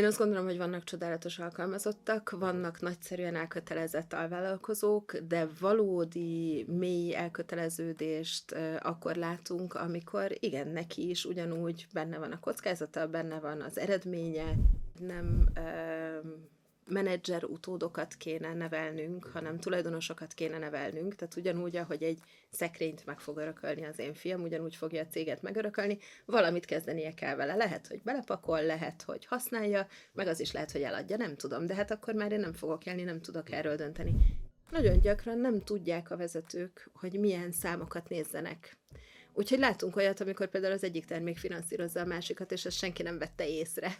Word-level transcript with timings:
Én 0.00 0.06
azt 0.06 0.18
gondolom, 0.18 0.44
hogy 0.44 0.56
vannak 0.56 0.84
csodálatos 0.84 1.38
alkalmazottak, 1.38 2.30
vannak 2.30 2.80
nagyszerűen 2.80 3.36
elkötelezett 3.36 4.12
alvállalkozók, 4.12 5.16
de 5.16 5.48
valódi 5.60 6.64
mély 6.68 7.14
elköteleződést 7.14 8.56
akkor 8.78 9.14
látunk, 9.14 9.74
amikor 9.74 10.36
igen, 10.38 10.68
neki 10.68 11.08
is 11.08 11.24
ugyanúgy 11.24 11.86
benne 11.92 12.18
van 12.18 12.32
a 12.32 12.40
kockázata, 12.40 13.06
benne 13.08 13.38
van 13.40 13.60
az 13.60 13.78
eredménye, 13.78 14.54
nem 14.98 15.48
menedzser 16.90 17.44
utódokat 17.44 18.14
kéne 18.14 18.54
nevelnünk, 18.54 19.24
hanem 19.24 19.58
tulajdonosokat 19.58 20.34
kéne 20.34 20.58
nevelnünk, 20.58 21.14
tehát 21.14 21.36
ugyanúgy, 21.36 21.76
ahogy 21.76 22.02
egy 22.02 22.18
szekrényt 22.50 23.06
meg 23.06 23.20
fog 23.20 23.38
örökölni 23.38 23.84
az 23.84 23.98
én 23.98 24.14
fiam, 24.14 24.42
ugyanúgy 24.42 24.76
fogja 24.76 25.02
a 25.02 25.06
céget 25.06 25.42
megörökölni, 25.42 25.98
valamit 26.24 26.64
kezdenie 26.64 27.14
kell 27.14 27.34
vele. 27.34 27.54
Lehet, 27.54 27.86
hogy 27.86 28.02
belepakol, 28.02 28.62
lehet, 28.62 29.02
hogy 29.02 29.24
használja, 29.24 29.86
meg 30.12 30.26
az 30.26 30.40
is 30.40 30.52
lehet, 30.52 30.72
hogy 30.72 30.82
eladja, 30.82 31.16
nem 31.16 31.36
tudom, 31.36 31.66
de 31.66 31.74
hát 31.74 31.90
akkor 31.90 32.14
már 32.14 32.32
én 32.32 32.40
nem 32.40 32.52
fogok 32.52 32.86
élni, 32.86 33.02
nem 33.02 33.20
tudok 33.20 33.50
erről 33.50 33.76
dönteni. 33.76 34.14
Nagyon 34.70 35.00
gyakran 35.00 35.38
nem 35.38 35.60
tudják 35.60 36.10
a 36.10 36.16
vezetők, 36.16 36.90
hogy 36.92 37.18
milyen 37.18 37.52
számokat 37.52 38.08
nézzenek. 38.08 38.76
Úgyhogy 39.32 39.58
látunk 39.58 39.96
olyat, 39.96 40.20
amikor 40.20 40.48
például 40.48 40.72
az 40.72 40.84
egyik 40.84 41.04
termék 41.04 41.38
finanszírozza 41.38 42.00
a 42.00 42.04
másikat, 42.04 42.52
és 42.52 42.64
ezt 42.64 42.76
senki 42.76 43.02
nem 43.02 43.18
vette 43.18 43.48
észre 43.48 43.96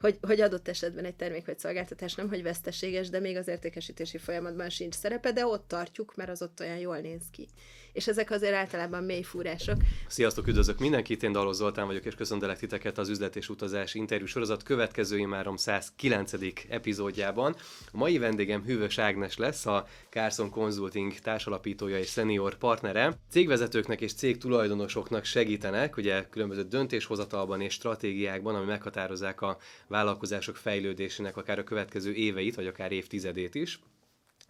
hogy, 0.00 0.18
hogy 0.20 0.40
adott 0.40 0.68
esetben 0.68 1.04
egy 1.04 1.16
termék 1.16 1.46
vagy 1.46 1.58
szolgáltatás 1.58 2.14
nem, 2.14 2.28
hogy 2.28 2.42
veszteséges, 2.42 3.08
de 3.08 3.20
még 3.20 3.36
az 3.36 3.48
értékesítési 3.48 4.18
folyamatban 4.18 4.70
sincs 4.70 4.94
szerepe, 4.94 5.32
de 5.32 5.46
ott 5.46 5.68
tartjuk, 5.68 6.16
mert 6.16 6.30
az 6.30 6.42
ott 6.42 6.60
olyan 6.60 6.78
jól 6.78 6.98
néz 6.98 7.22
ki. 7.30 7.48
És 7.92 8.06
ezek 8.06 8.30
azért 8.30 8.54
általában 8.54 9.04
mély 9.04 9.22
fúrások. 9.22 9.76
Sziasztok, 10.06 10.46
üdvözlök 10.46 10.78
mindenkit, 10.78 11.22
én 11.22 11.32
Dalos 11.32 11.56
Zoltán 11.56 11.86
vagyok, 11.86 12.04
és 12.04 12.14
köszöntelek 12.14 12.58
titeket 12.58 12.98
az 12.98 13.08
üzlet 13.08 13.36
és 13.36 13.48
utazás 13.48 13.94
interjú 13.94 14.26
sorozat 14.26 14.62
következő 14.62 15.18
imárom 15.18 15.56
109. 15.56 16.32
epizódjában. 16.68 17.56
A 17.92 17.96
mai 17.96 18.18
vendégem 18.18 18.62
Hűvös 18.64 18.98
Ágnes 18.98 19.36
lesz, 19.36 19.66
a 19.66 19.86
Carson 20.10 20.50
Consulting 20.50 21.14
társalapítója 21.14 21.98
és 21.98 22.10
senior 22.10 22.54
partnere. 22.54 23.18
Cégvezetőknek 23.30 24.00
és 24.00 24.14
cég 24.14 24.38
tulajdonosoknak 24.38 25.24
segítenek, 25.24 25.96
ugye 25.96 26.28
különböző 26.28 26.62
döntéshozatalban 26.62 27.60
és 27.60 27.72
stratégiákban, 27.72 28.54
ami 28.54 28.66
meghatározzák 28.66 29.40
a 29.40 29.58
vállalkozások 29.86 30.56
fejlődésének 30.56 31.36
akár 31.36 31.58
a 31.58 31.64
következő 31.64 32.12
éveit, 32.12 32.54
vagy 32.54 32.66
akár 32.66 32.92
évtizedét 32.92 33.54
is 33.54 33.80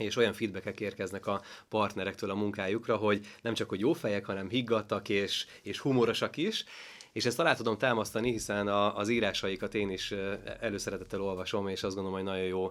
és 0.05 0.17
olyan 0.17 0.33
feedbackek 0.33 0.81
érkeznek 0.81 1.27
a 1.27 1.43
partnerektől 1.69 2.31
a 2.31 2.35
munkájukra, 2.35 2.97
hogy 2.97 3.27
nem 3.43 3.55
csak 3.55 3.69
hogy 3.69 3.81
jó 3.81 3.93
fejek, 3.93 4.25
hanem 4.25 4.49
higgadtak 4.49 5.09
és, 5.09 5.47
és 5.63 5.79
humorosak 5.79 6.37
is, 6.37 6.65
és 7.13 7.27
ezt 7.27 7.39
alá 7.39 7.55
tudom 7.55 7.79
támasztani, 7.79 8.31
hiszen 8.31 8.69
a, 8.69 8.97
az 8.97 9.09
írásaikat 9.09 9.75
én 9.75 9.91
is 9.91 10.15
előszeretettel 10.61 11.23
olvasom, 11.23 11.69
és 11.69 11.83
azt 11.83 11.95
gondolom, 11.95 12.19
hogy 12.19 12.29
nagyon 12.29 12.47
jó 12.47 12.71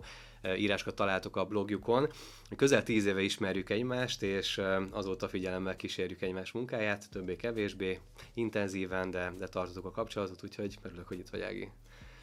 írásokat 0.58 0.96
találtok 0.96 1.36
a 1.36 1.46
blogjukon. 1.46 2.10
Közel 2.56 2.84
tíz 2.84 3.06
éve 3.06 3.22
ismerjük 3.22 3.70
egymást, 3.70 4.24
és 4.24 4.62
azóta 4.92 5.28
figyelemmel 5.28 5.76
kísérjük 5.76 6.22
egymás 6.22 6.52
munkáját, 6.52 7.10
többé-kevésbé 7.12 8.00
intenzíven, 8.34 9.12
de, 9.12 9.34
de 9.38 9.48
tartotok 9.48 9.86
a 9.86 9.92
kapcsolatot, 9.92 10.44
úgyhogy 10.44 10.78
örülök, 10.82 11.08
hogy 11.08 11.20
itt 11.20 11.30
vagy, 11.30 11.42
Ági. 11.42 11.70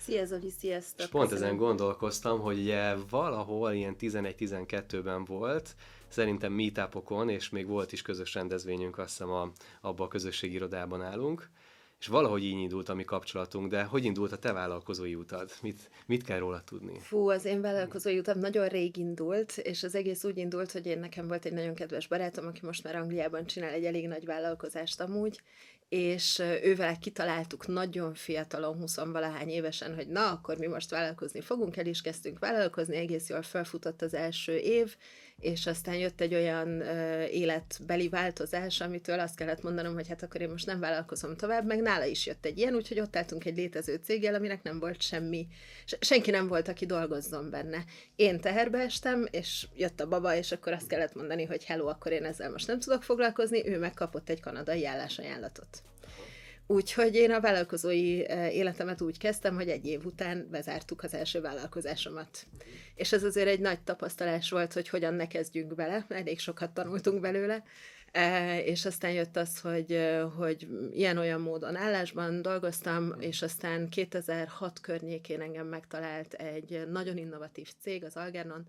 Szia 0.06 0.24
Zoli, 0.24 0.50
sziasztok! 0.50 1.00
És 1.00 1.06
pont 1.06 1.28
Köszönöm. 1.28 1.48
ezen 1.48 1.58
gondolkoztam, 1.58 2.40
hogy 2.40 2.58
ugye 2.58 2.94
valahol 3.10 3.72
ilyen 3.72 3.96
11-12-ben 4.00 5.24
volt, 5.24 5.74
szerintem 6.08 6.52
meetupokon, 6.52 7.28
és 7.28 7.48
még 7.48 7.66
volt 7.66 7.92
is 7.92 8.02
közös 8.02 8.34
rendezvényünk, 8.34 8.98
azt 8.98 9.08
hiszem 9.08 9.30
a, 9.30 9.52
abba 9.80 10.04
a 10.04 10.08
közösségirodában 10.08 11.02
állunk, 11.02 11.50
és 11.98 12.06
valahogy 12.06 12.44
így 12.44 12.58
indult 12.58 12.88
a 12.88 12.94
mi 12.94 13.04
kapcsolatunk, 13.04 13.68
de 13.70 13.82
hogy 13.82 14.04
indult 14.04 14.32
a 14.32 14.38
te 14.38 14.52
vállalkozói 14.52 15.14
utad? 15.14 15.50
Mit, 15.62 15.90
mit 16.06 16.24
kell 16.24 16.38
róla 16.38 16.62
tudni? 16.64 16.98
Fú, 16.98 17.28
az 17.28 17.44
én 17.44 17.60
vállalkozói 17.60 18.18
utam 18.18 18.38
nagyon 18.38 18.68
rég 18.68 18.96
indult, 18.96 19.58
és 19.58 19.82
az 19.82 19.94
egész 19.94 20.24
úgy 20.24 20.36
indult, 20.36 20.72
hogy 20.72 20.86
én 20.86 20.98
nekem 20.98 21.26
volt 21.26 21.44
egy 21.44 21.52
nagyon 21.52 21.74
kedves 21.74 22.06
barátom, 22.08 22.46
aki 22.46 22.60
most 22.62 22.84
már 22.84 22.96
Angliában 22.96 23.46
csinál 23.46 23.72
egy 23.72 23.84
elég 23.84 24.08
nagy 24.08 24.24
vállalkozást 24.24 25.00
amúgy, 25.00 25.40
és 25.88 26.38
ővel 26.62 26.98
kitaláltuk 26.98 27.66
nagyon 27.66 28.14
fiatalon, 28.14 28.76
20 28.78 28.96
valahány 28.96 29.48
évesen, 29.48 29.94
hogy 29.94 30.08
na, 30.08 30.30
akkor 30.30 30.58
mi 30.58 30.66
most 30.66 30.90
vállalkozni 30.90 31.40
fogunk, 31.40 31.76
el 31.76 31.86
is 31.86 32.00
kezdtünk 32.00 32.38
vállalkozni, 32.38 32.96
egész 32.96 33.28
jól 33.28 33.42
felfutott 33.42 34.02
az 34.02 34.14
első 34.14 34.56
év, 34.56 34.96
és 35.40 35.66
aztán 35.66 35.94
jött 35.94 36.20
egy 36.20 36.34
olyan 36.34 36.80
életbeli 37.30 38.08
változás, 38.08 38.80
amitől 38.80 39.20
azt 39.20 39.36
kellett 39.36 39.62
mondanom, 39.62 39.94
hogy 39.94 40.08
hát 40.08 40.22
akkor 40.22 40.40
én 40.40 40.48
most 40.48 40.66
nem 40.66 40.80
vállalkozom 40.80 41.36
tovább, 41.36 41.66
meg 41.66 41.80
nála 41.80 42.04
is 42.04 42.26
jött 42.26 42.44
egy 42.44 42.58
ilyen, 42.58 42.74
úgyhogy 42.74 43.00
ott 43.00 43.16
álltunk 43.16 43.44
egy 43.44 43.56
létező 43.56 44.00
céggel, 44.04 44.34
aminek 44.34 44.62
nem 44.62 44.78
volt 44.78 45.02
semmi, 45.02 45.46
senki 46.00 46.30
nem 46.30 46.48
volt, 46.48 46.68
aki 46.68 46.86
dolgozzon 46.86 47.50
benne. 47.50 47.84
Én 48.16 48.40
teherbe 48.40 48.78
estem, 48.78 49.26
és 49.30 49.66
jött 49.76 50.00
a 50.00 50.08
baba, 50.08 50.34
és 50.34 50.52
akkor 50.52 50.72
azt 50.72 50.88
kellett 50.88 51.14
mondani, 51.14 51.44
hogy 51.44 51.64
hello, 51.64 51.86
akkor 51.86 52.12
én 52.12 52.24
ezzel 52.24 52.50
most 52.50 52.66
nem 52.66 52.80
tudok 52.80 53.02
foglalkozni, 53.02 53.68
ő 53.68 53.78
megkapott 53.78 54.28
egy 54.28 54.40
kanadai 54.40 54.86
állásajánlatot. 54.86 55.82
Úgyhogy 56.66 57.14
én 57.14 57.30
a 57.30 57.40
vállalkozói 57.40 58.28
eh, 58.28 58.54
életemet 58.54 59.00
úgy 59.00 59.18
kezdtem, 59.18 59.54
hogy 59.54 59.68
egy 59.68 59.86
év 59.86 60.04
után 60.04 60.48
bezártuk 60.50 61.02
az 61.02 61.14
első 61.14 61.40
vállalkozásomat. 61.40 62.46
És 62.94 63.12
ez 63.12 63.24
azért 63.24 63.48
egy 63.48 63.60
nagy 63.60 63.80
tapasztalás 63.80 64.50
volt, 64.50 64.72
hogy 64.72 64.88
hogyan 64.88 65.14
ne 65.14 65.26
kezdjünk 65.26 65.74
bele, 65.74 66.06
elég 66.08 66.38
sokat 66.38 66.70
tanultunk 66.70 67.20
belőle, 67.20 67.62
eh, 68.12 68.66
és 68.66 68.84
aztán 68.84 69.12
jött 69.12 69.36
az, 69.36 69.60
hogy, 69.60 69.92
eh, 69.92 70.30
hogy 70.36 70.68
ilyen-olyan 70.92 71.40
módon 71.40 71.76
állásban 71.76 72.42
dolgoztam, 72.42 73.14
és 73.20 73.42
aztán 73.42 73.88
2006 73.88 74.80
környékén 74.80 75.40
engem 75.40 75.66
megtalált 75.66 76.34
egy 76.34 76.88
nagyon 76.88 77.16
innovatív 77.16 77.72
cég, 77.80 78.04
az 78.04 78.16
Algernon, 78.16 78.66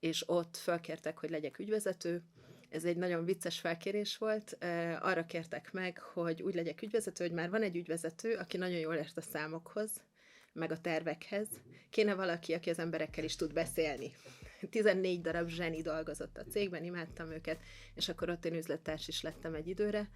és 0.00 0.24
ott 0.26 0.56
felkértek, 0.56 1.18
hogy 1.18 1.30
legyek 1.30 1.58
ügyvezető, 1.58 2.22
ez 2.70 2.84
egy 2.84 2.96
nagyon 2.96 3.24
vicces 3.24 3.60
felkérés 3.60 4.16
volt. 4.16 4.56
Arra 5.00 5.24
kértek 5.24 5.72
meg, 5.72 5.98
hogy 5.98 6.42
úgy 6.42 6.54
legyek 6.54 6.82
ügyvezető, 6.82 7.24
hogy 7.24 7.34
már 7.34 7.50
van 7.50 7.62
egy 7.62 7.76
ügyvezető, 7.76 8.34
aki 8.34 8.56
nagyon 8.56 8.78
jól 8.78 8.94
ért 8.94 9.16
a 9.16 9.20
számokhoz, 9.20 9.90
meg 10.52 10.70
a 10.70 10.80
tervekhez. 10.80 11.48
Kéne 11.90 12.14
valaki, 12.14 12.52
aki 12.52 12.70
az 12.70 12.78
emberekkel 12.78 13.24
is 13.24 13.36
tud 13.36 13.52
beszélni. 13.52 14.12
14 14.70 15.20
darab 15.20 15.48
zseni 15.48 15.82
dolgozott 15.82 16.36
a 16.38 16.44
cégben, 16.44 16.84
imádtam 16.84 17.30
őket, 17.30 17.60
és 17.94 18.08
akkor 18.08 18.30
ott 18.30 18.44
én 18.44 18.54
üzlettárs 18.54 19.08
is 19.08 19.22
lettem 19.22 19.54
egy 19.54 19.68
időre. 19.68 20.10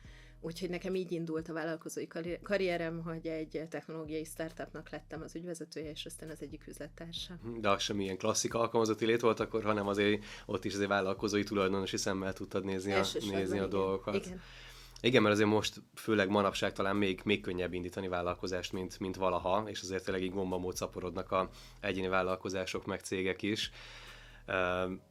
Úgyhogy 0.44 0.70
nekem 0.70 0.94
így 0.94 1.12
indult 1.12 1.48
a 1.48 1.52
vállalkozói 1.52 2.06
karrierem, 2.42 3.02
hogy 3.02 3.26
egy 3.26 3.66
technológiai 3.70 4.24
startupnak 4.24 4.90
lettem 4.90 5.22
az 5.22 5.34
ügyvezetője, 5.34 5.90
és 5.90 6.06
aztán 6.06 6.30
az 6.30 6.42
egyik 6.42 6.66
üzlettársa. 6.66 7.38
De 7.60 7.70
az 7.70 7.82
sem 7.82 8.00
ilyen 8.00 8.16
klasszik 8.16 8.54
alkalmazotti 8.54 9.06
lét 9.06 9.20
volt 9.20 9.40
akkor, 9.40 9.62
hanem 9.62 9.88
azért 9.88 10.24
ott 10.46 10.64
is 10.64 10.74
azért 10.74 10.88
vállalkozói 10.88 11.42
tulajdonosi 11.42 11.96
szemmel 11.96 12.32
tudtad 12.32 12.64
nézni 12.64 12.92
a, 12.92 13.04
nézni 13.30 13.58
a 13.58 13.66
dolgokat. 13.66 14.26
Igen. 14.26 14.40
Igen, 15.00 15.22
mert 15.22 15.34
azért 15.34 15.48
most 15.48 15.82
főleg 15.94 16.28
manapság 16.28 16.72
talán 16.72 16.96
még, 16.96 17.20
még 17.24 17.40
könnyebb 17.40 17.72
indítani 17.72 18.08
vállalkozást, 18.08 18.72
mint, 18.72 18.98
mint 18.98 19.16
valaha, 19.16 19.64
és 19.66 19.80
azért 19.82 20.04
tényleg 20.04 20.22
így 20.22 20.32
gombamód 20.32 20.76
szaporodnak 20.76 21.32
a 21.32 21.50
egyéni 21.80 22.08
vállalkozások, 22.08 22.86
meg 22.86 23.00
cégek 23.00 23.42
is. 23.42 23.70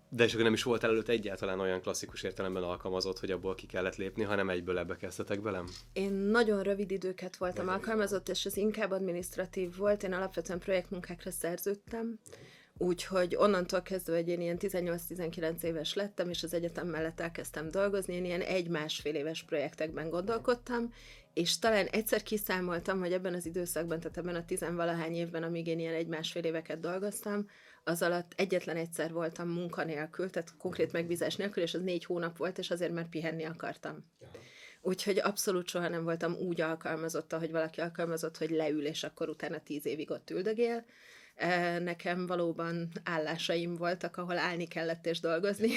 De 0.09 0.23
és 0.23 0.31
akkor 0.31 0.43
nem 0.43 0.53
is 0.53 0.63
volt 0.63 0.83
előtt 0.83 1.07
egyáltalán 1.07 1.59
olyan 1.59 1.81
klasszikus 1.81 2.23
értelemben 2.23 2.63
alkalmazott, 2.63 3.19
hogy 3.19 3.31
abból 3.31 3.55
ki 3.55 3.65
kellett 3.65 3.95
lépni, 3.95 4.23
hanem 4.23 4.49
egyből 4.49 4.77
ebbe 4.77 4.95
kezdtetek 4.95 5.41
velem? 5.41 5.67
Én 5.93 6.11
nagyon 6.11 6.63
rövid 6.63 6.91
időket 6.91 7.37
voltam 7.37 7.67
alkalmazott, 7.67 8.29
és 8.29 8.45
ez 8.45 8.57
inkább 8.57 8.91
administratív 8.91 9.75
volt. 9.75 10.03
Én 10.03 10.13
alapvetően 10.13 10.59
projektmunkákra 10.59 11.31
szerződtem, 11.31 12.19
Úgyhogy 12.77 13.35
onnantól 13.35 13.81
kezdve, 13.81 14.15
hogy 14.15 14.27
én 14.27 14.41
ilyen 14.41 14.57
18-19 14.59 15.61
éves 15.61 15.93
lettem, 15.93 16.29
és 16.29 16.43
az 16.43 16.53
egyetem 16.53 16.87
mellett 16.87 17.19
elkezdtem 17.19 17.71
dolgozni, 17.71 18.13
én 18.13 18.25
ilyen 18.25 18.41
egy-másfél 18.41 19.15
éves 19.15 19.43
projektekben 19.43 20.09
gondolkodtam, 20.09 20.93
és 21.33 21.59
talán 21.59 21.85
egyszer 21.85 22.23
kiszámoltam, 22.23 22.99
hogy 22.99 23.13
ebben 23.13 23.33
az 23.33 23.45
időszakban, 23.45 23.99
tehát 23.99 24.17
ebben 24.17 24.35
a 24.35 24.45
tizenvalahány 24.45 25.13
évben, 25.13 25.43
amíg 25.43 25.67
én 25.67 25.79
ilyen 25.79 25.93
egy-másfél 25.93 26.43
éveket 26.43 26.79
dolgoztam, 26.79 27.45
az 27.83 28.01
alatt 28.01 28.33
egyetlen 28.35 28.77
egyszer 28.77 29.11
voltam 29.11 29.49
munkanélkül, 29.49 30.29
tehát 30.29 30.57
konkrét 30.57 30.91
megbízás 30.91 31.35
nélkül, 31.35 31.63
és 31.63 31.73
az 31.73 31.81
négy 31.81 32.05
hónap 32.05 32.37
volt, 32.37 32.57
és 32.57 32.71
azért 32.71 32.93
már 32.93 33.09
pihenni 33.09 33.43
akartam. 33.43 34.11
Úgyhogy 34.81 35.19
abszolút 35.19 35.67
soha 35.67 35.87
nem 35.87 36.03
voltam 36.03 36.33
úgy 36.35 36.61
alkalmazott, 36.61 37.33
ahogy 37.33 37.51
valaki 37.51 37.81
alkalmazott, 37.81 38.37
hogy 38.37 38.49
leül, 38.49 38.85
és 38.85 39.03
akkor 39.03 39.29
utána 39.29 39.59
tíz 39.59 39.85
évig 39.85 40.11
ott 40.11 40.29
üldögél. 40.29 40.85
Nekem 41.79 42.25
valóban 42.25 42.91
állásaim 43.03 43.75
voltak, 43.75 44.17
ahol 44.17 44.37
állni 44.37 44.67
kellett 44.67 45.05
és 45.05 45.19
dolgozni. 45.19 45.69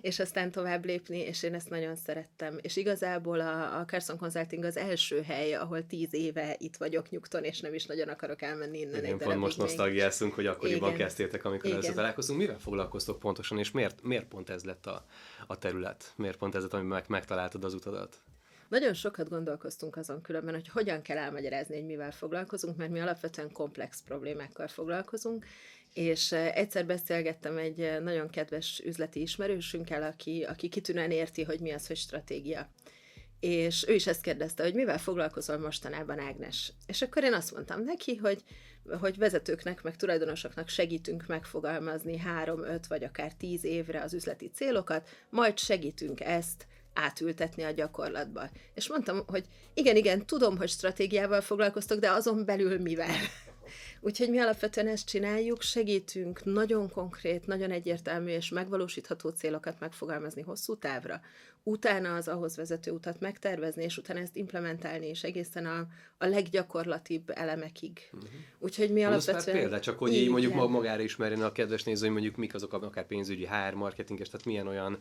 És 0.00 0.18
aztán 0.18 0.50
tovább 0.50 0.84
lépni, 0.84 1.18
és 1.18 1.42
én 1.42 1.54
ezt 1.54 1.70
nagyon 1.70 1.96
szerettem. 1.96 2.58
És 2.62 2.76
igazából 2.76 3.40
a, 3.40 3.78
a 3.78 3.84
Carson 3.84 4.18
Consulting 4.18 4.64
az 4.64 4.76
első 4.76 5.22
hely, 5.22 5.54
ahol 5.54 5.86
tíz 5.86 6.14
éve 6.14 6.56
itt 6.58 6.76
vagyok 6.76 7.10
nyugton, 7.10 7.44
és 7.44 7.60
nem 7.60 7.74
is 7.74 7.86
nagyon 7.86 8.08
akarok 8.08 8.42
elmenni 8.42 8.78
innen. 8.78 9.04
Igen, 9.04 9.18
pont 9.18 9.38
most 9.38 9.58
nosztalgiázunk, 9.58 10.34
hogy 10.34 10.46
akkoriban 10.46 10.88
Igen. 10.88 11.00
kezdtétek, 11.00 11.44
amikor 11.44 11.64
Igen. 11.64 11.76
először 11.76 11.94
találkozunk. 11.94 12.38
Mivel 12.38 12.58
foglalkoztok 12.58 13.18
pontosan, 13.18 13.58
és 13.58 13.70
miért, 13.70 14.02
miért 14.02 14.26
pont 14.26 14.50
ez 14.50 14.64
lett 14.64 14.86
a, 14.86 15.04
a 15.46 15.58
terület? 15.58 16.12
Miért 16.16 16.36
pont 16.36 16.54
ez 16.54 16.62
lett, 16.62 16.72
amiben 16.72 16.92
meg, 16.92 17.04
megtaláltad 17.08 17.64
az 17.64 17.74
utadat? 17.74 18.22
Nagyon 18.68 18.94
sokat 18.94 19.28
gondolkoztunk 19.28 19.96
azon 19.96 20.22
különben, 20.22 20.54
hogy 20.54 20.68
hogyan 20.68 21.02
kell 21.02 21.16
elmagyarázni, 21.16 21.74
hogy 21.74 21.84
mivel 21.84 22.12
foglalkozunk, 22.12 22.76
mert 22.76 22.90
mi 22.90 23.00
alapvetően 23.00 23.52
komplex 23.52 24.02
problémákkal 24.02 24.68
foglalkozunk, 24.68 25.46
és 25.94 26.32
egyszer 26.32 26.86
beszélgettem 26.86 27.56
egy 27.56 28.02
nagyon 28.02 28.30
kedves 28.30 28.82
üzleti 28.84 29.20
ismerősünkkel, 29.20 30.02
aki, 30.02 30.42
aki 30.42 30.68
kitűnően 30.68 31.10
érti, 31.10 31.42
hogy 31.42 31.60
mi 31.60 31.70
az, 31.70 31.86
hogy 31.86 31.96
stratégia. 31.96 32.68
És 33.40 33.84
ő 33.88 33.94
is 33.94 34.06
ezt 34.06 34.22
kérdezte, 34.22 34.62
hogy 34.62 34.74
mivel 34.74 34.98
foglalkozol 34.98 35.58
mostanában, 35.58 36.18
Ágnes? 36.18 36.72
És 36.86 37.02
akkor 37.02 37.24
én 37.24 37.32
azt 37.32 37.52
mondtam 37.52 37.82
neki, 37.82 38.16
hogy, 38.16 38.42
hogy 39.00 39.18
vezetőknek, 39.18 39.82
meg 39.82 39.96
tulajdonosoknak 39.96 40.68
segítünk 40.68 41.26
megfogalmazni 41.26 42.18
három, 42.18 42.64
öt 42.64 42.86
vagy 42.86 43.04
akár 43.04 43.32
tíz 43.32 43.64
évre 43.64 44.02
az 44.02 44.14
üzleti 44.14 44.50
célokat, 44.54 45.08
majd 45.30 45.58
segítünk 45.58 46.20
ezt 46.20 46.66
átültetni 46.94 47.62
a 47.62 47.70
gyakorlatba. 47.70 48.50
És 48.74 48.88
mondtam, 48.88 49.22
hogy 49.26 49.44
igen, 49.74 49.96
igen, 49.96 50.26
tudom, 50.26 50.56
hogy 50.56 50.68
stratégiával 50.68 51.40
foglalkoztok, 51.40 51.98
de 51.98 52.10
azon 52.10 52.44
belül 52.44 52.80
mivel? 52.80 53.16
Úgyhogy 54.00 54.30
mi 54.30 54.38
alapvetően 54.38 54.88
ezt 54.88 55.06
csináljuk, 55.06 55.62
segítünk 55.62 56.44
nagyon 56.44 56.90
konkrét, 56.90 57.46
nagyon 57.46 57.70
egyértelmű 57.70 58.30
és 58.30 58.48
megvalósítható 58.48 59.28
célokat 59.28 59.80
megfogalmazni 59.80 60.42
hosszú 60.42 60.76
távra, 60.76 61.20
utána 61.66 62.14
az 62.14 62.28
ahhoz 62.28 62.56
vezető 62.56 62.90
utat 62.90 63.20
megtervezni, 63.20 63.82
és 63.82 63.96
utána 63.96 64.20
ezt 64.20 64.36
implementálni, 64.36 65.06
és 65.06 65.22
egészen 65.22 65.66
a, 65.66 65.86
a 66.18 66.26
leggyakorlatibb 66.26 67.30
elemekig. 67.34 68.00
Uh-huh. 68.12 68.30
Úgyhogy 68.58 68.90
mi 68.90 69.04
alapvetően... 69.04 69.56
példa, 69.56 69.80
csak 69.80 69.98
hogy 69.98 70.14
így 70.14 70.30
mondjuk 70.30 70.54
magára 70.68 71.02
ismerjen 71.02 71.42
a 71.42 71.52
kedves 71.52 71.82
néző, 71.82 72.04
hogy 72.04 72.12
mondjuk 72.12 72.36
mik 72.36 72.54
azok, 72.54 72.72
akár 72.72 73.06
pénzügyi, 73.06 73.46
HR, 73.46 73.74
marketinges, 73.74 74.28
tehát 74.28 74.46
milyen 74.46 74.66
olyan 74.66 74.98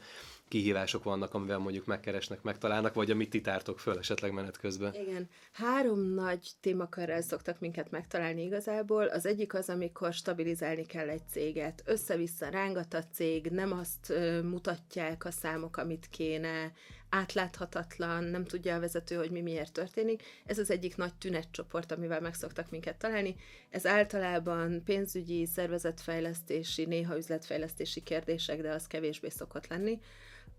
kihívások 0.48 1.04
vannak, 1.04 1.34
amivel 1.34 1.58
mondjuk 1.58 1.86
megkeresnek, 1.86 2.42
megtalálnak, 2.42 2.94
vagy 2.94 3.12
amit 3.12 3.30
ti 3.30 3.42
tártok 3.42 3.80
föl 3.80 3.98
esetleg 3.98 4.32
menet 4.32 4.58
közben. 4.58 4.94
Igen. 4.94 5.30
Három 5.52 6.14
nagy 6.14 6.50
témakörrel 6.62 7.22
szoktak 7.22 7.60
minket 7.60 7.92
megtalálni 7.92 8.44
igazából. 8.44 9.06
Az 9.06 9.26
egyik 9.26 9.54
az, 9.54 9.70
amikor 9.70 10.14
stabilizálni 10.14 10.86
kell 10.86 11.10
egy 11.10 11.28
céget. 11.32 11.84
Össze-vissza 11.86 12.50
rángat 12.50 12.94
a 12.94 13.04
cég, 13.14 13.46
nem 13.46 13.72
azt 13.72 14.14
mutatják 14.44 15.26
a 15.26 15.32
számok, 15.32 15.78
amit 15.78 16.08
kéne, 16.10 16.53
átláthatatlan, 17.10 18.24
nem 18.24 18.46
tudja 18.46 18.76
a 18.76 18.80
vezető, 18.80 19.16
hogy 19.16 19.32
mi 19.32 19.42
miért 19.42 19.72
történik. 19.72 20.24
Ez 20.46 20.58
az 20.58 20.72
egyik 20.72 20.96
nagy 20.96 21.14
tünetcsoport, 21.16 21.92
amivel 21.92 22.22
meg 22.22 22.34
szoktak 22.34 22.70
minket 22.72 22.98
találni. 22.98 23.36
Ez 23.70 23.86
általában 23.86 24.84
pénzügyi, 24.84 25.46
szervezetfejlesztési, 25.46 26.86
néha 26.86 27.18
üzletfejlesztési 27.18 28.02
kérdések, 28.02 28.62
de 28.62 28.72
az 28.72 28.88
kevésbé 28.88 29.30
szokott 29.30 29.68
lenni. 29.68 30.00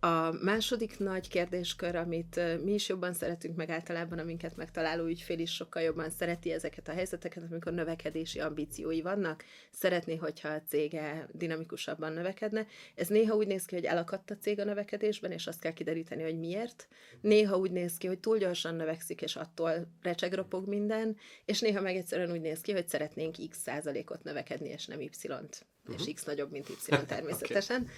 A 0.01 0.33
második 0.33 0.99
nagy 0.99 1.29
kérdéskör, 1.29 1.97
amit 1.97 2.41
mi 2.65 2.73
is 2.73 2.89
jobban 2.89 3.13
szeretünk, 3.13 3.57
meg 3.57 3.71
általában 3.71 4.19
a 4.19 4.25
minket 4.25 4.57
megtaláló 4.57 5.05
ügyfél 5.05 5.39
is 5.39 5.55
sokkal 5.55 5.83
jobban 5.83 6.11
szereti 6.11 6.53
ezeket 6.53 6.89
a 6.89 6.93
helyzeteket, 6.93 7.43
amikor 7.51 7.73
növekedési 7.73 8.41
ambíciói 8.41 9.03
vannak, 9.03 9.45
szeretné, 9.71 10.17
hogyha 10.17 10.49
a 10.49 10.63
cége 10.69 11.29
dinamikusabban 11.33 12.13
növekedne. 12.13 12.67
Ez 12.95 13.09
néha 13.09 13.35
úgy 13.35 13.47
néz 13.47 13.65
ki, 13.65 13.75
hogy 13.75 13.85
elakadt 13.85 14.31
a 14.31 14.37
cég 14.37 14.61
a 14.61 14.65
növekedésben, 14.65 15.33
és 15.33 15.47
azt 15.47 15.61
kell 15.61 15.73
kideríteni, 15.73 16.23
hogy 16.23 16.39
miért. 16.39 16.89
Néha 17.21 17.57
úgy 17.57 17.71
néz 17.71 17.97
ki, 17.97 18.07
hogy 18.07 18.19
túl 18.19 18.39
gyorsan 18.39 18.75
növekszik, 18.75 19.23
és 19.23 19.37
attól 19.37 19.93
recsegropog 20.03 20.69
minden, 20.69 21.17
és 21.45 21.61
néha 21.61 21.81
meg 21.81 21.97
egyszerűen 21.97 22.31
úgy 22.31 22.41
néz 22.41 22.61
ki, 22.61 22.73
hogy 22.73 22.89
szeretnénk 22.89 23.37
x 23.51 23.59
százalékot 23.59 24.23
növekedni, 24.25 24.69
és 24.69 24.87
nem 24.87 25.01
y-t, 25.01 25.29
uh-huh. 25.31 26.07
és 26.07 26.15
x 26.15 26.25
nagyobb, 26.25 26.51
mint 26.51 26.69
y 26.69 26.75
természetesen. 27.07 27.81
okay 27.81 27.95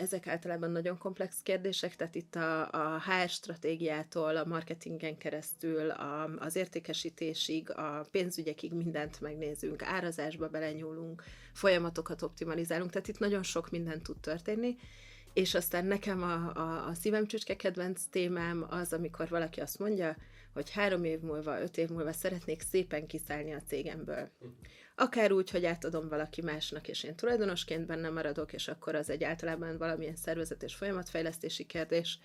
ezek 0.00 0.26
általában 0.26 0.70
nagyon 0.70 0.98
komplex 0.98 1.42
kérdések, 1.42 1.96
tehát 1.96 2.14
itt 2.14 2.34
a, 2.34 2.70
a 2.70 3.00
HR 3.00 3.28
stratégiától, 3.28 4.36
a 4.36 4.44
marketingen 4.44 5.18
keresztül, 5.18 5.90
a, 5.90 6.30
az 6.38 6.56
értékesítésig, 6.56 7.70
a 7.70 8.06
pénzügyekig 8.10 8.72
mindent 8.72 9.20
megnézünk, 9.20 9.82
árazásba 9.82 10.48
belenyúlunk, 10.48 11.22
folyamatokat 11.52 12.22
optimalizálunk, 12.22 12.90
tehát 12.90 13.08
itt 13.08 13.18
nagyon 13.18 13.42
sok 13.42 13.70
minden 13.70 14.02
tud 14.02 14.16
történni, 14.20 14.76
és 15.32 15.54
aztán 15.54 15.86
nekem 15.86 16.22
a, 16.22 16.52
a, 16.54 16.88
a 16.88 16.94
szívem 16.94 17.26
csücske 17.26 17.56
kedvenc 17.56 18.02
témám 18.10 18.66
az, 18.70 18.92
amikor 18.92 19.28
valaki 19.28 19.60
azt 19.60 19.78
mondja, 19.78 20.16
hogy 20.52 20.70
három 20.70 21.04
év 21.04 21.20
múlva, 21.20 21.60
öt 21.60 21.76
év 21.76 21.88
múlva 21.88 22.12
szeretnék 22.12 22.62
szépen 22.62 23.06
kiszállni 23.06 23.52
a 23.52 23.62
cégemből. 23.66 24.30
Akár 25.00 25.32
úgy, 25.32 25.50
hogy 25.50 25.64
átadom 25.64 26.08
valaki 26.08 26.42
másnak, 26.42 26.88
és 26.88 27.02
én 27.02 27.14
tulajdonosként 27.14 27.86
benne 27.86 28.08
maradok, 28.08 28.52
és 28.52 28.68
akkor 28.68 28.94
az 28.94 29.10
egy 29.10 29.24
általában 29.24 29.78
valamilyen 29.78 30.16
szervezet 30.16 30.62
és 30.62 30.74
folyamatfejlesztési 30.74 31.64
kérdés. 31.64 32.18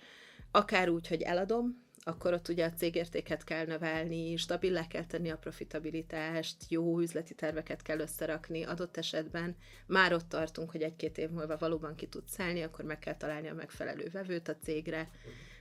Akár 0.50 0.88
úgy, 0.88 1.08
hogy 1.08 1.22
eladom, 1.22 1.84
akkor 2.00 2.32
ott 2.32 2.48
ugye 2.48 2.64
a 2.64 2.72
cégértéket 2.72 3.44
kell 3.44 3.64
növelni, 3.64 4.36
stabilá 4.36 4.86
kell 4.86 5.04
tenni 5.04 5.30
a 5.30 5.36
profitabilitást, 5.36 6.56
jó 6.68 7.00
üzleti 7.00 7.34
terveket 7.34 7.82
kell 7.82 7.98
összerakni, 7.98 8.62
adott 8.62 8.96
esetben 8.96 9.56
már 9.86 10.12
ott 10.12 10.28
tartunk, 10.28 10.70
hogy 10.70 10.82
egy-két 10.82 11.18
év 11.18 11.30
múlva 11.30 11.56
valóban 11.56 11.94
ki 11.94 12.06
tud 12.06 12.28
szállni, 12.28 12.62
akkor 12.62 12.84
meg 12.84 12.98
kell 12.98 13.16
találni 13.16 13.48
a 13.48 13.54
megfelelő 13.54 14.08
vevőt 14.12 14.48
a 14.48 14.56
cégre, 14.56 15.10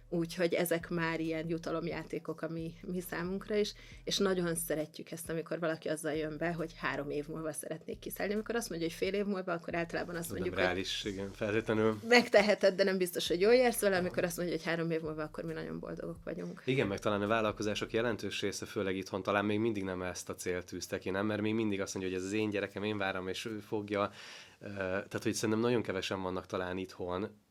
Úgyhogy 0.09 0.53
ezek 0.53 0.89
már 0.89 1.19
ilyen 1.19 1.49
jutalomjátékok 1.49 2.41
a 2.41 2.49
mi, 2.49 2.73
mi 2.81 3.01
számunkra 3.01 3.55
is, 3.55 3.73
és 4.03 4.17
nagyon 4.17 4.55
szeretjük 4.55 5.11
ezt, 5.11 5.29
amikor 5.29 5.59
valaki 5.59 5.87
azzal 5.87 6.13
jön 6.13 6.37
be, 6.37 6.53
hogy 6.53 6.73
három 6.77 7.09
év 7.09 7.27
múlva 7.27 7.51
szeretnék 7.51 7.99
kiszállni. 7.99 8.33
Amikor 8.33 8.55
azt 8.55 8.69
mondja, 8.69 8.87
hogy 8.87 8.97
fél 8.97 9.13
év 9.13 9.25
múlva, 9.25 9.53
akkor 9.53 9.75
általában 9.75 10.15
azt 10.15 10.31
mondjuk, 10.31 10.55
nem 10.55 10.63
reális, 10.63 11.03
hogy 11.03 11.11
igen, 11.11 11.33
feltétlenül. 11.33 11.99
Megteheted, 12.07 12.75
de 12.75 12.83
nem 12.83 12.97
biztos, 12.97 13.27
hogy 13.27 13.41
jól 13.41 13.55
jársz 13.55 13.81
vele, 13.81 13.97
amikor 13.97 14.23
azt 14.23 14.37
mondja, 14.37 14.55
hogy 14.55 14.65
három 14.65 14.91
év 14.91 15.01
múlva, 15.01 15.23
akkor 15.23 15.43
mi 15.43 15.53
nagyon 15.53 15.79
boldogok 15.79 16.23
vagyunk. 16.23 16.61
Igen, 16.65 16.87
meg 16.87 16.99
talán 16.99 17.21
a 17.21 17.27
vállalkozások 17.27 17.93
jelentős 17.93 18.41
része, 18.41 18.65
főleg 18.65 18.95
itthon, 18.95 19.23
talán 19.23 19.45
még 19.45 19.59
mindig 19.59 19.83
nem 19.83 20.01
ezt 20.01 20.29
a 20.29 20.35
célt 20.35 20.65
tűzte 20.65 20.97
ki, 20.97 21.09
nem? 21.09 21.25
Mert 21.25 21.41
még 21.41 21.53
mindig 21.53 21.81
azt 21.81 21.93
mondja, 21.93 22.13
hogy 22.13 22.21
ez 22.21 22.27
az 22.27 22.33
én 22.33 22.49
gyerekem, 22.49 22.83
én 22.83 22.97
várom, 22.97 23.27
és 23.27 23.45
ő 23.45 23.59
fogja. 23.59 24.11
Tehát, 24.59 25.23
hogy 25.23 25.33
szerintem 25.33 25.59
nagyon 25.59 25.81
kevesen 25.81 26.21
vannak 26.21 26.45
talán 26.45 26.77
itthon, 26.77 27.43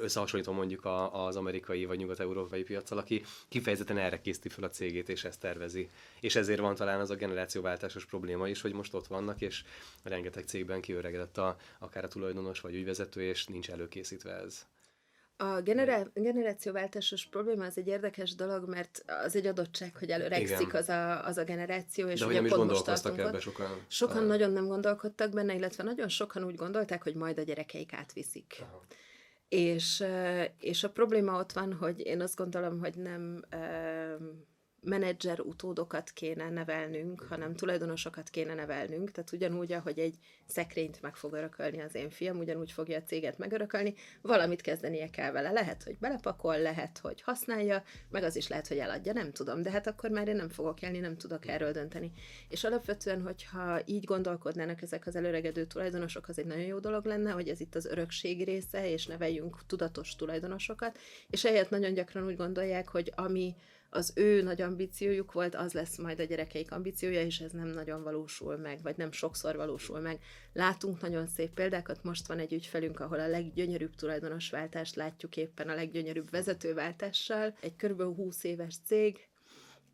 összehasonlítva 0.00 0.52
mondjuk 0.52 0.84
a, 0.84 1.26
az 1.26 1.36
amerikai 1.36 1.84
vagy 1.84 1.98
nyugat-európai 1.98 2.62
piacsal, 2.62 2.98
aki 2.98 3.24
kifejezetten 3.48 3.98
erre 3.98 4.20
készíti 4.20 4.48
fel 4.48 4.64
a 4.64 4.68
cégét, 4.68 5.08
és 5.08 5.24
ezt 5.24 5.40
tervezi. 5.40 5.88
És 6.20 6.36
ezért 6.36 6.60
van 6.60 6.74
talán 6.74 7.00
az 7.00 7.10
a 7.10 7.14
generációváltásos 7.14 8.06
probléma 8.06 8.48
is, 8.48 8.60
hogy 8.60 8.72
most 8.72 8.94
ott 8.94 9.06
vannak, 9.06 9.40
és 9.40 9.64
rengeteg 10.02 10.44
cégben 10.44 10.80
kiöregedett 10.80 11.38
a, 11.38 11.56
akár 11.78 12.04
a 12.04 12.08
tulajdonos 12.08 12.60
vagy 12.60 12.74
ügyvezető, 12.74 13.22
és 13.22 13.46
nincs 13.46 13.70
előkészítve 13.70 14.32
ez. 14.32 14.66
A 15.40 15.60
generá- 15.60 16.10
generációváltásos 16.14 17.26
probléma 17.26 17.64
az 17.64 17.78
egy 17.78 17.86
érdekes 17.86 18.34
dolog, 18.34 18.68
mert 18.68 19.04
az 19.06 19.36
egy 19.36 19.46
adottság, 19.46 19.96
hogy 19.96 20.10
előregszik 20.10 20.74
az 20.74 20.88
a, 20.88 21.24
az 21.26 21.36
a 21.36 21.44
generáció, 21.44 22.08
és 22.08 22.20
De 22.20 22.26
ugye 22.26 22.38
pont 22.38 22.48
most 22.48 22.56
gondolkoztak 22.56 23.18
ebbe 23.18 23.40
sokan? 23.40 23.84
Sokan 23.88 24.14
talán. 24.14 24.28
nagyon 24.28 24.50
nem 24.50 24.66
gondolkodtak 24.66 25.30
benne, 25.30 25.54
illetve 25.54 25.82
nagyon 25.82 26.08
sokan 26.08 26.44
úgy 26.44 26.54
gondolták, 26.54 27.02
hogy 27.02 27.14
majd 27.14 27.38
a 27.38 27.42
gyerekeik 27.42 27.92
átviszik. 27.92 28.56
Aha. 28.60 28.84
És, 29.48 30.04
és 30.58 30.84
a 30.84 30.90
probléma 30.90 31.38
ott 31.38 31.52
van, 31.52 31.72
hogy 31.72 32.06
én 32.06 32.20
azt 32.20 32.36
gondolom, 32.36 32.78
hogy 32.78 32.94
nem 32.94 33.44
menedzser 34.80 35.40
utódokat 35.40 36.10
kéne 36.10 36.50
nevelnünk, 36.50 37.20
hanem 37.20 37.54
tulajdonosokat 37.54 38.28
kéne 38.28 38.54
nevelnünk, 38.54 39.10
tehát 39.10 39.32
ugyanúgy, 39.32 39.72
ahogy 39.72 39.98
egy 39.98 40.14
szekrényt 40.46 41.02
meg 41.02 41.16
fog 41.16 41.32
örökölni 41.32 41.80
az 41.80 41.94
én 41.94 42.10
fiam, 42.10 42.38
ugyanúgy 42.38 42.72
fogja 42.72 42.98
a 42.98 43.02
céget 43.02 43.38
megörökölni, 43.38 43.94
valamit 44.22 44.60
kezdenie 44.60 45.10
kell 45.10 45.32
vele. 45.32 45.50
Lehet, 45.50 45.82
hogy 45.82 45.98
belepakol, 45.98 46.58
lehet, 46.58 46.98
hogy 46.98 47.20
használja, 47.20 47.82
meg 48.10 48.22
az 48.22 48.36
is 48.36 48.48
lehet, 48.48 48.68
hogy 48.68 48.78
eladja, 48.78 49.12
nem 49.12 49.32
tudom, 49.32 49.62
de 49.62 49.70
hát 49.70 49.86
akkor 49.86 50.10
már 50.10 50.28
én 50.28 50.36
nem 50.36 50.48
fogok 50.48 50.82
élni, 50.82 50.98
nem 50.98 51.16
tudok 51.16 51.46
erről 51.46 51.72
dönteni. 51.72 52.12
És 52.48 52.64
alapvetően, 52.64 53.22
hogyha 53.22 53.80
így 53.84 54.04
gondolkodnának 54.04 54.82
ezek 54.82 55.06
az 55.06 55.16
előregedő 55.16 55.64
tulajdonosok, 55.64 56.28
az 56.28 56.38
egy 56.38 56.46
nagyon 56.46 56.64
jó 56.66 56.78
dolog 56.78 57.04
lenne, 57.04 57.30
hogy 57.30 57.48
ez 57.48 57.60
itt 57.60 57.74
az 57.74 57.86
örökség 57.86 58.44
része, 58.44 58.90
és 58.90 59.06
neveljünk 59.06 59.66
tudatos 59.66 60.16
tulajdonosokat, 60.16 60.98
és 61.30 61.44
ehelyett 61.44 61.70
nagyon 61.70 61.92
gyakran 61.92 62.26
úgy 62.26 62.36
gondolják, 62.36 62.88
hogy 62.88 63.12
ami 63.16 63.54
az 63.90 64.12
ő 64.14 64.42
nagy 64.42 64.60
ambíciójuk 64.60 65.32
volt, 65.32 65.54
az 65.54 65.72
lesz 65.72 65.98
majd 65.98 66.20
a 66.20 66.24
gyerekeik 66.24 66.72
ambíciója, 66.72 67.22
és 67.22 67.40
ez 67.40 67.52
nem 67.52 67.68
nagyon 67.68 68.02
valósul 68.02 68.56
meg, 68.56 68.82
vagy 68.82 68.96
nem 68.96 69.12
sokszor 69.12 69.56
valósul 69.56 70.00
meg. 70.00 70.20
Látunk 70.52 71.00
nagyon 71.00 71.26
szép 71.26 71.54
példákat, 71.54 72.02
most 72.02 72.26
van 72.26 72.38
egy 72.38 72.52
ügyfelünk, 72.52 73.00
ahol 73.00 73.20
a 73.20 73.28
leggyönyörűbb 73.28 73.94
tulajdonosváltást 73.94 74.94
látjuk 74.94 75.36
éppen 75.36 75.68
a 75.68 75.74
leggyönyörűbb 75.74 76.30
vezetőváltással. 76.30 77.56
Egy 77.60 77.76
kb. 77.76 78.02
20 78.02 78.44
éves 78.44 78.74
cég, 78.84 79.27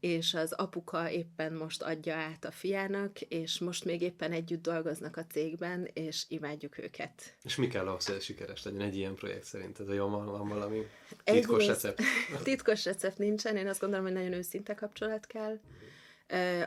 és 0.05 0.35
az 0.35 0.53
apuka 0.53 1.11
éppen 1.11 1.53
most 1.53 1.83
adja 1.83 2.15
át 2.15 2.45
a 2.45 2.51
fiának, 2.51 3.21
és 3.21 3.59
most 3.59 3.85
még 3.85 4.03
éppen 4.03 4.33
együtt 4.33 4.63
dolgoznak 4.63 5.17
a 5.17 5.27
cégben, 5.27 5.89
és 5.93 6.25
imádjuk 6.29 6.79
őket. 6.79 7.37
És 7.43 7.57
mi 7.57 7.67
kell 7.67 7.87
ahhoz, 7.87 8.07
hogy 8.07 8.21
sikeres 8.21 8.63
legyen 8.63 8.81
egy 8.81 8.97
ilyen 8.97 9.15
projekt 9.15 9.45
szerinted? 9.45 9.87
Hogy 9.87 9.99
van, 9.99 10.27
van 10.27 10.49
valami 10.49 10.87
titkos 11.25 11.63
Egyrészt, 11.63 11.83
recept? 11.83 12.03
titkos 12.43 12.85
recept 12.85 13.19
nincsen, 13.19 13.57
én 13.57 13.67
azt 13.67 13.81
gondolom, 13.81 14.05
hogy 14.05 14.15
nagyon 14.15 14.33
őszinte 14.33 14.75
kapcsolat 14.75 15.27
kell. 15.27 15.59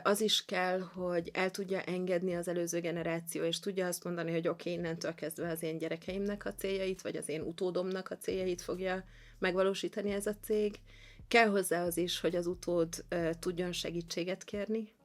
Az 0.04 0.22
is 0.22 0.46
kell, 0.46 0.80
hogy 0.80 1.30
el 1.34 1.52
tudja 1.52 1.82
engedni 1.82 2.36
az 2.36 2.48
előző 2.48 2.80
generáció, 2.80 3.44
és 3.44 3.60
tudja 3.60 3.88
azt 3.88 4.04
mondani, 4.04 4.32
hogy 4.32 4.48
oké, 4.48 4.70
okay, 4.70 4.84
innentől 4.84 5.16
kezdve 5.16 5.50
az 5.50 5.64
én 5.64 5.78
gyerekeimnek 5.78 6.46
a 6.46 6.54
céljait, 6.54 7.02
vagy 7.02 7.16
az 7.16 7.30
én 7.30 7.42
utódomnak 7.42 8.10
a 8.10 8.18
céljait 8.18 8.62
fogja 8.62 9.04
megvalósítani 9.40 10.12
ez 10.12 10.26
a 10.26 10.36
cég, 10.44 10.80
Kell 11.28 11.48
hozzá 11.48 11.84
az 11.84 11.98
is, 11.98 12.20
hogy 12.20 12.36
az 12.36 12.48
utód 12.48 13.06
tudjon 13.40 13.72
segítséget 13.72 14.44
kérni, 14.44 14.96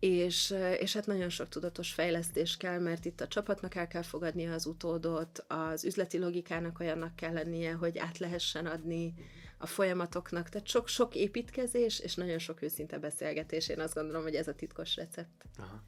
és, 0.00 0.54
és 0.78 0.92
hát 0.92 1.06
nagyon 1.06 1.28
sok 1.28 1.48
tudatos 1.48 1.92
fejlesztés 1.92 2.56
kell, 2.56 2.78
mert 2.78 3.04
itt 3.04 3.20
a 3.20 3.28
csapatnak 3.28 3.74
el 3.74 3.86
kell 3.86 4.02
fogadnia 4.02 4.52
az 4.52 4.66
utódot, 4.66 5.44
az 5.48 5.84
üzleti 5.84 6.18
logikának 6.18 6.80
olyannak 6.80 7.16
kell 7.16 7.32
lennie, 7.32 7.72
hogy 7.72 7.98
át 7.98 8.18
lehessen 8.18 8.66
adni 8.66 9.14
a 9.58 9.66
folyamatoknak, 9.66 10.48
tehát 10.48 10.66
sok-sok 10.66 11.14
építkezés, 11.14 12.00
és 12.00 12.14
nagyon 12.14 12.38
sok 12.38 12.62
őszinte 12.62 12.98
beszélgetés. 12.98 13.68
Én 13.68 13.80
azt 13.80 13.94
gondolom, 13.94 14.22
hogy 14.22 14.34
ez 14.34 14.48
a 14.48 14.54
titkos 14.54 14.96
recept. 14.96 15.44
Aha. 15.58 15.82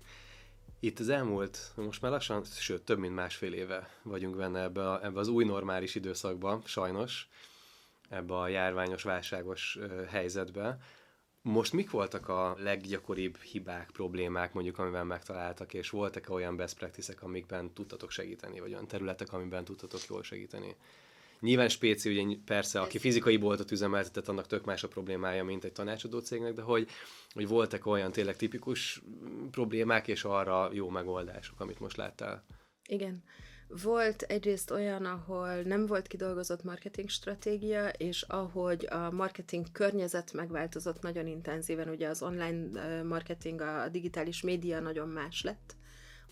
Itt 0.80 0.98
az 0.98 1.08
elmúlt, 1.08 1.72
most 1.74 2.02
már 2.02 2.10
lassan, 2.10 2.44
sőt, 2.44 2.82
több 2.82 2.98
mint 2.98 3.14
másfél 3.14 3.52
éve 3.52 3.88
vagyunk 4.02 4.36
benne 4.36 4.62
ebbe, 4.62 4.90
a, 4.90 5.04
ebbe 5.04 5.20
az 5.20 5.28
új 5.28 5.44
normális 5.44 5.94
időszakba, 5.94 6.62
sajnos, 6.64 7.28
ebbe 8.10 8.34
a 8.34 8.48
járványos, 8.48 9.02
válságos 9.02 9.78
helyzetbe. 10.08 10.78
Most 11.42 11.72
mik 11.72 11.90
voltak 11.90 12.28
a 12.28 12.56
leggyakoribb 12.58 13.36
hibák, 13.36 13.90
problémák, 13.92 14.52
mondjuk, 14.52 14.78
amiben 14.78 15.06
megtaláltak, 15.06 15.74
és 15.74 15.90
voltak-e 15.90 16.32
olyan 16.32 16.56
best 16.56 16.78
practices 16.78 17.16
amikben 17.20 17.72
tudtatok 17.72 18.10
segíteni, 18.10 18.60
vagy 18.60 18.72
olyan 18.72 18.86
területek, 18.86 19.32
amiben 19.32 19.64
tudtatok 19.64 20.00
jól 20.08 20.22
segíteni? 20.22 20.76
Nyilván 21.40 21.68
spéci, 21.68 22.10
ugye 22.10 22.36
persze, 22.44 22.80
aki 22.80 22.98
fizikai 22.98 23.36
boltot 23.36 23.70
üzemeltetett, 23.70 24.28
annak 24.28 24.46
tök 24.46 24.64
más 24.64 24.82
a 24.82 24.88
problémája, 24.88 25.44
mint 25.44 25.64
egy 25.64 25.72
tanácsadó 25.72 26.18
cégnek, 26.18 26.52
de 26.52 26.62
hogy, 26.62 26.88
hogy 27.32 27.48
voltak 27.48 27.86
olyan 27.86 28.12
tényleg 28.12 28.36
tipikus 28.36 29.02
problémák, 29.50 30.08
és 30.08 30.24
arra 30.24 30.70
jó 30.72 30.88
megoldások, 30.88 31.60
amit 31.60 31.80
most 31.80 31.96
láttál? 31.96 32.44
Igen. 32.88 33.22
Volt 33.82 34.22
egyrészt 34.22 34.70
olyan, 34.70 35.04
ahol 35.04 35.62
nem 35.62 35.86
volt 35.86 36.06
kidolgozott 36.06 36.64
marketing 36.64 37.08
stratégia, 37.08 37.88
és 37.88 38.22
ahogy 38.22 38.86
a 38.90 39.10
marketing 39.10 39.72
környezet 39.72 40.32
megváltozott 40.32 41.02
nagyon 41.02 41.26
intenzíven, 41.26 41.88
ugye 41.88 42.08
az 42.08 42.22
online 42.22 43.02
marketing, 43.02 43.60
a 43.60 43.88
digitális 43.88 44.42
média 44.42 44.80
nagyon 44.80 45.08
más 45.08 45.42
lett, 45.42 45.76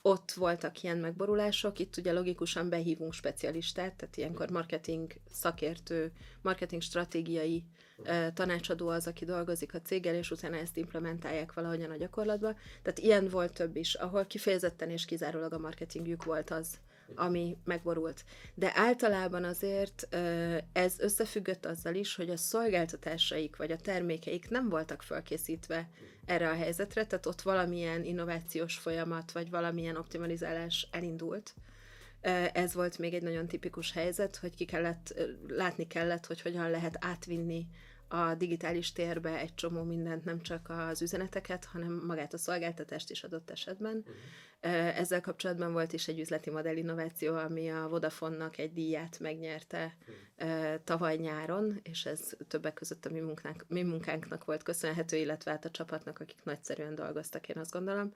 ott 0.02 0.32
voltak 0.32 0.82
ilyen 0.82 0.98
megborulások, 0.98 1.78
itt 1.78 1.96
ugye 1.96 2.12
logikusan 2.12 2.68
behívunk 2.68 3.12
specialistát, 3.12 3.94
tehát 3.94 4.16
ilyenkor 4.16 4.50
marketing 4.50 5.12
szakértő, 5.30 6.12
marketing 6.42 6.82
stratégiai 6.82 7.64
tanácsadó 8.34 8.88
az, 8.88 9.06
aki 9.06 9.24
dolgozik 9.24 9.74
a 9.74 9.80
céggel, 9.80 10.14
és 10.14 10.30
utána 10.30 10.56
ezt 10.56 10.76
implementálják 10.76 11.52
valahogyan 11.52 11.90
a 11.90 11.96
gyakorlatba. 11.96 12.52
Tehát 12.82 12.98
ilyen 12.98 13.28
volt 13.28 13.52
több 13.52 13.76
is, 13.76 13.94
ahol 13.94 14.26
kifejezetten 14.26 14.90
és 14.90 15.04
kizárólag 15.04 15.52
a 15.52 15.58
marketingjük 15.58 16.24
volt 16.24 16.50
az, 16.50 16.78
ami 17.14 17.56
megborult. 17.64 18.24
De 18.54 18.72
általában 18.74 19.44
azért 19.44 20.08
ez 20.72 20.98
összefüggött 20.98 21.66
azzal 21.66 21.94
is, 21.94 22.14
hogy 22.14 22.30
a 22.30 22.36
szolgáltatásaik 22.36 23.56
vagy 23.56 23.70
a 23.70 23.76
termékeik 23.76 24.48
nem 24.50 24.68
voltak 24.68 25.02
fölkészítve 25.02 25.88
erre 26.24 26.48
a 26.48 26.54
helyzetre, 26.54 27.06
tehát 27.06 27.26
ott 27.26 27.42
valamilyen 27.42 28.04
innovációs 28.04 28.76
folyamat 28.76 29.32
vagy 29.32 29.50
valamilyen 29.50 29.96
optimalizálás 29.96 30.88
elindult. 30.90 31.54
Ez 32.52 32.74
volt 32.74 32.98
még 32.98 33.14
egy 33.14 33.22
nagyon 33.22 33.46
tipikus 33.46 33.92
helyzet, 33.92 34.36
hogy 34.36 34.54
ki 34.54 34.64
kellett, 34.64 35.14
látni 35.48 35.86
kellett, 35.86 36.26
hogy 36.26 36.40
hogyan 36.40 36.70
lehet 36.70 36.96
átvinni 37.00 37.66
a 38.08 38.34
digitális 38.34 38.92
térbe 38.92 39.38
egy 39.38 39.54
csomó 39.54 39.82
mindent, 39.82 40.24
nem 40.24 40.42
csak 40.42 40.68
az 40.68 41.02
üzeneteket, 41.02 41.64
hanem 41.64 42.02
magát 42.06 42.34
a 42.34 42.38
szolgáltatást 42.38 43.10
is 43.10 43.24
adott 43.24 43.50
esetben. 43.50 43.96
Uh-huh. 43.96 44.98
Ezzel 44.98 45.20
kapcsolatban 45.20 45.72
volt 45.72 45.92
is 45.92 46.08
egy 46.08 46.20
üzleti 46.20 46.50
modell 46.50 46.76
innováció, 46.76 47.36
ami 47.36 47.70
a 47.70 47.88
Vodafone-nak 47.88 48.58
egy 48.58 48.72
díját 48.72 49.18
megnyerte 49.20 49.96
uh-huh. 50.38 50.74
tavaly 50.84 51.16
nyáron, 51.16 51.80
és 51.82 52.06
ez 52.06 52.36
többek 52.48 52.74
között 52.74 53.06
a 53.06 53.10
mi, 53.10 53.20
munkánk, 53.20 53.64
mi 53.68 53.82
munkánknak 53.82 54.44
volt 54.44 54.62
köszönhető, 54.62 55.16
illetve 55.16 55.50
hát 55.50 55.64
a 55.64 55.70
csapatnak, 55.70 56.20
akik 56.20 56.44
nagyszerűen 56.44 56.94
dolgoztak, 56.94 57.48
én 57.48 57.58
azt 57.58 57.72
gondolom. 57.72 58.14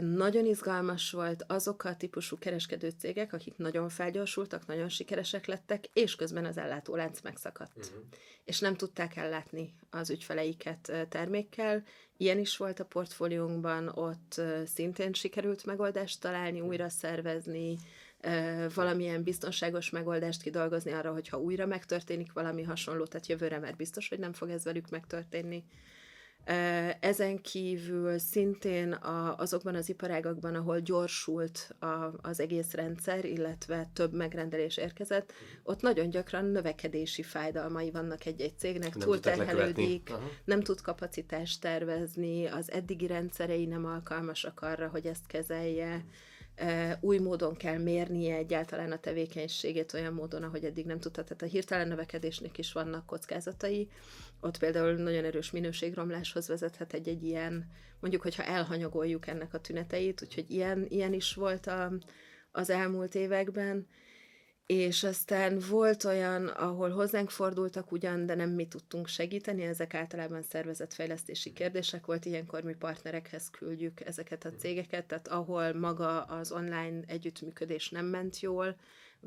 Nagyon 0.00 0.46
izgalmas 0.46 1.10
volt 1.10 1.44
azok 1.46 1.84
a 1.84 1.96
típusú 1.96 2.38
kereskedő 2.38 2.90
cégek, 2.98 3.32
akik 3.32 3.56
nagyon 3.56 3.88
felgyorsultak, 3.88 4.66
nagyon 4.66 4.88
sikeresek 4.88 5.46
lettek, 5.46 5.84
és 5.92 6.14
közben 6.14 6.44
az 6.44 6.58
ellátólánc 6.58 7.20
megszakadt. 7.20 7.76
Uh-huh. 7.76 8.02
És 8.44 8.60
nem 8.60 8.74
tudták 8.74 9.16
ellátni 9.16 9.74
az 9.90 10.10
ügyfeleiket 10.10 10.92
termékkel. 11.08 11.82
Ilyen 12.16 12.38
is 12.38 12.56
volt 12.56 12.80
a 12.80 12.84
portfóliónkban, 12.84 13.88
ott 13.88 14.40
szintén 14.64 15.12
sikerült 15.12 15.64
megoldást 15.64 16.20
találni, 16.20 16.56
uh-huh. 16.56 16.68
újra 16.68 16.88
szervezni, 16.88 17.78
valamilyen 18.74 19.22
biztonságos 19.22 19.90
megoldást 19.90 20.42
kidolgozni 20.42 20.92
arra, 20.92 21.12
hogyha 21.12 21.40
újra 21.40 21.66
megtörténik 21.66 22.32
valami 22.32 22.62
hasonló, 22.62 23.04
tehát 23.04 23.26
jövőre 23.26 23.58
már 23.58 23.76
biztos, 23.76 24.08
hogy 24.08 24.18
nem 24.18 24.32
fog 24.32 24.50
ez 24.50 24.64
velük 24.64 24.90
megtörténni. 24.90 25.64
Ezen 27.00 27.40
kívül 27.40 28.18
szintén 28.18 28.92
a, 28.92 29.36
azokban 29.36 29.74
az 29.74 29.88
iparágakban, 29.88 30.54
ahol 30.54 30.80
gyorsult 30.80 31.74
a, 31.78 32.10
az 32.22 32.40
egész 32.40 32.72
rendszer, 32.72 33.24
illetve 33.24 33.90
több 33.92 34.12
megrendelés 34.12 34.76
érkezett, 34.76 35.32
ott 35.62 35.80
nagyon 35.80 36.10
gyakran 36.10 36.44
növekedési 36.44 37.22
fájdalmai 37.22 37.90
vannak 37.90 38.26
egy-egy 38.26 38.58
cégnek, 38.58 38.92
túlterhelődik, 38.92 40.12
nem 40.44 40.60
tud 40.60 40.80
kapacitást 40.80 41.60
tervezni, 41.60 42.46
az 42.46 42.70
eddigi 42.70 43.06
rendszerei 43.06 43.66
nem 43.66 43.84
alkalmasak 43.84 44.60
arra, 44.60 44.88
hogy 44.88 45.06
ezt 45.06 45.26
kezelje, 45.26 46.04
új 47.00 47.18
módon 47.18 47.56
kell 47.56 47.78
mérnie 47.78 48.36
egyáltalán 48.36 48.92
a 48.92 48.98
tevékenységét 48.98 49.92
olyan 49.94 50.12
módon, 50.12 50.42
ahogy 50.42 50.64
eddig 50.64 50.86
nem 50.86 51.00
tudta. 51.00 51.22
Tehát 51.22 51.42
a 51.42 51.46
hirtelen 51.46 51.88
növekedésnek 51.88 52.58
is 52.58 52.72
vannak 52.72 53.06
kockázatai. 53.06 53.88
Ott 54.44 54.58
például 54.58 54.92
nagyon 54.92 55.24
erős 55.24 55.50
minőségromláshoz 55.50 56.48
vezethet 56.48 56.92
egy-egy 56.92 57.22
ilyen, 57.22 57.70
mondjuk, 58.00 58.22
hogyha 58.22 58.42
elhanyagoljuk 58.42 59.26
ennek 59.26 59.54
a 59.54 59.60
tüneteit, 59.60 60.22
úgyhogy 60.22 60.50
ilyen, 60.50 60.86
ilyen 60.88 61.12
is 61.12 61.34
volt 61.34 61.66
a, 61.66 61.92
az 62.52 62.70
elmúlt 62.70 63.14
években. 63.14 63.86
És 64.66 65.04
aztán 65.04 65.58
volt 65.70 66.04
olyan, 66.04 66.46
ahol 66.46 66.90
hozzánk 66.90 67.30
fordultak 67.30 67.92
ugyan, 67.92 68.26
de 68.26 68.34
nem 68.34 68.50
mi 68.50 68.66
tudtunk 68.66 69.06
segíteni, 69.06 69.62
ezek 69.62 69.94
általában 69.94 70.42
szervezetfejlesztési 70.42 71.52
kérdések 71.52 72.06
volt, 72.06 72.24
ilyenkor 72.24 72.62
mi 72.62 72.74
partnerekhez 72.74 73.50
küldjük 73.50 74.00
ezeket 74.00 74.44
a 74.44 74.54
cégeket, 74.54 75.06
tehát 75.06 75.28
ahol 75.28 75.72
maga 75.72 76.22
az 76.22 76.52
online 76.52 77.00
együttműködés 77.06 77.90
nem 77.90 78.06
ment 78.06 78.40
jól, 78.40 78.76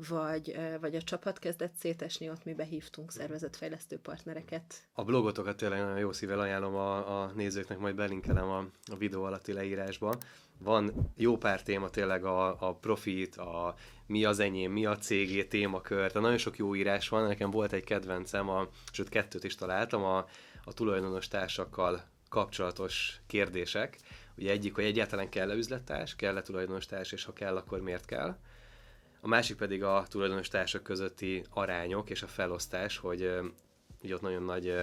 vagy, 0.08 0.56
vagy 0.80 0.94
a 0.94 1.02
csapat 1.02 1.38
kezdett 1.38 1.74
szétesni, 1.74 2.30
ott 2.30 2.44
mi 2.44 2.54
behívtunk 2.54 3.12
szervezetfejlesztő 3.12 3.98
partnereket. 3.98 4.74
A 4.92 5.04
blogotokat 5.04 5.56
tényleg 5.56 5.80
nagyon 5.80 5.98
jó 5.98 6.12
szívvel 6.12 6.40
ajánlom 6.40 6.74
a, 6.74 7.22
a 7.22 7.32
nézőknek, 7.34 7.78
majd 7.78 7.94
belinkelem 7.94 8.48
a, 8.48 8.66
a 8.92 8.96
videó 8.96 9.22
alatti 9.22 9.52
leírásban. 9.52 10.18
Van 10.58 11.12
jó 11.16 11.36
pár 11.36 11.62
téma 11.62 11.90
tényleg 11.90 12.24
a, 12.24 12.68
a 12.68 12.74
profit, 12.74 13.36
a 13.36 13.74
mi 14.06 14.24
az 14.24 14.38
enyém, 14.38 14.72
mi 14.72 14.86
a 14.86 14.96
cégé 14.96 15.44
témakör, 15.44 15.96
tehát 15.96 16.14
nagyon 16.14 16.38
sok 16.38 16.56
jó 16.56 16.74
írás 16.74 17.08
van, 17.08 17.26
nekem 17.26 17.50
volt 17.50 17.72
egy 17.72 17.84
kedvencem, 17.84 18.48
a, 18.48 18.68
sőt 18.92 19.08
kettőt 19.08 19.44
is 19.44 19.54
találtam, 19.54 20.02
a, 20.04 20.26
a 20.64 20.72
tulajdonos 20.72 21.28
társakkal 21.28 22.04
kapcsolatos 22.28 23.20
kérdések. 23.26 23.98
Ugye 24.36 24.50
egyik, 24.50 24.74
hogy 24.74 24.84
egyáltalán 24.84 25.28
kell-e 25.28 25.54
üzlettárs, 25.54 26.16
kell-e 26.16 26.42
tulajdonos 26.42 26.86
társ, 26.86 27.12
és 27.12 27.24
ha 27.24 27.32
kell, 27.32 27.56
akkor 27.56 27.80
miért 27.80 28.04
kell. 28.04 28.36
A 29.26 29.28
másik 29.28 29.56
pedig 29.56 29.82
a 29.82 30.06
tulajdonos 30.08 30.48
társak 30.48 30.82
közötti 30.82 31.44
arányok 31.50 32.10
és 32.10 32.22
a 32.22 32.26
felosztás, 32.26 32.96
hogy 32.96 33.30
ugye 34.02 34.14
ott 34.14 34.20
nagyon 34.20 34.42
nagy 34.42 34.74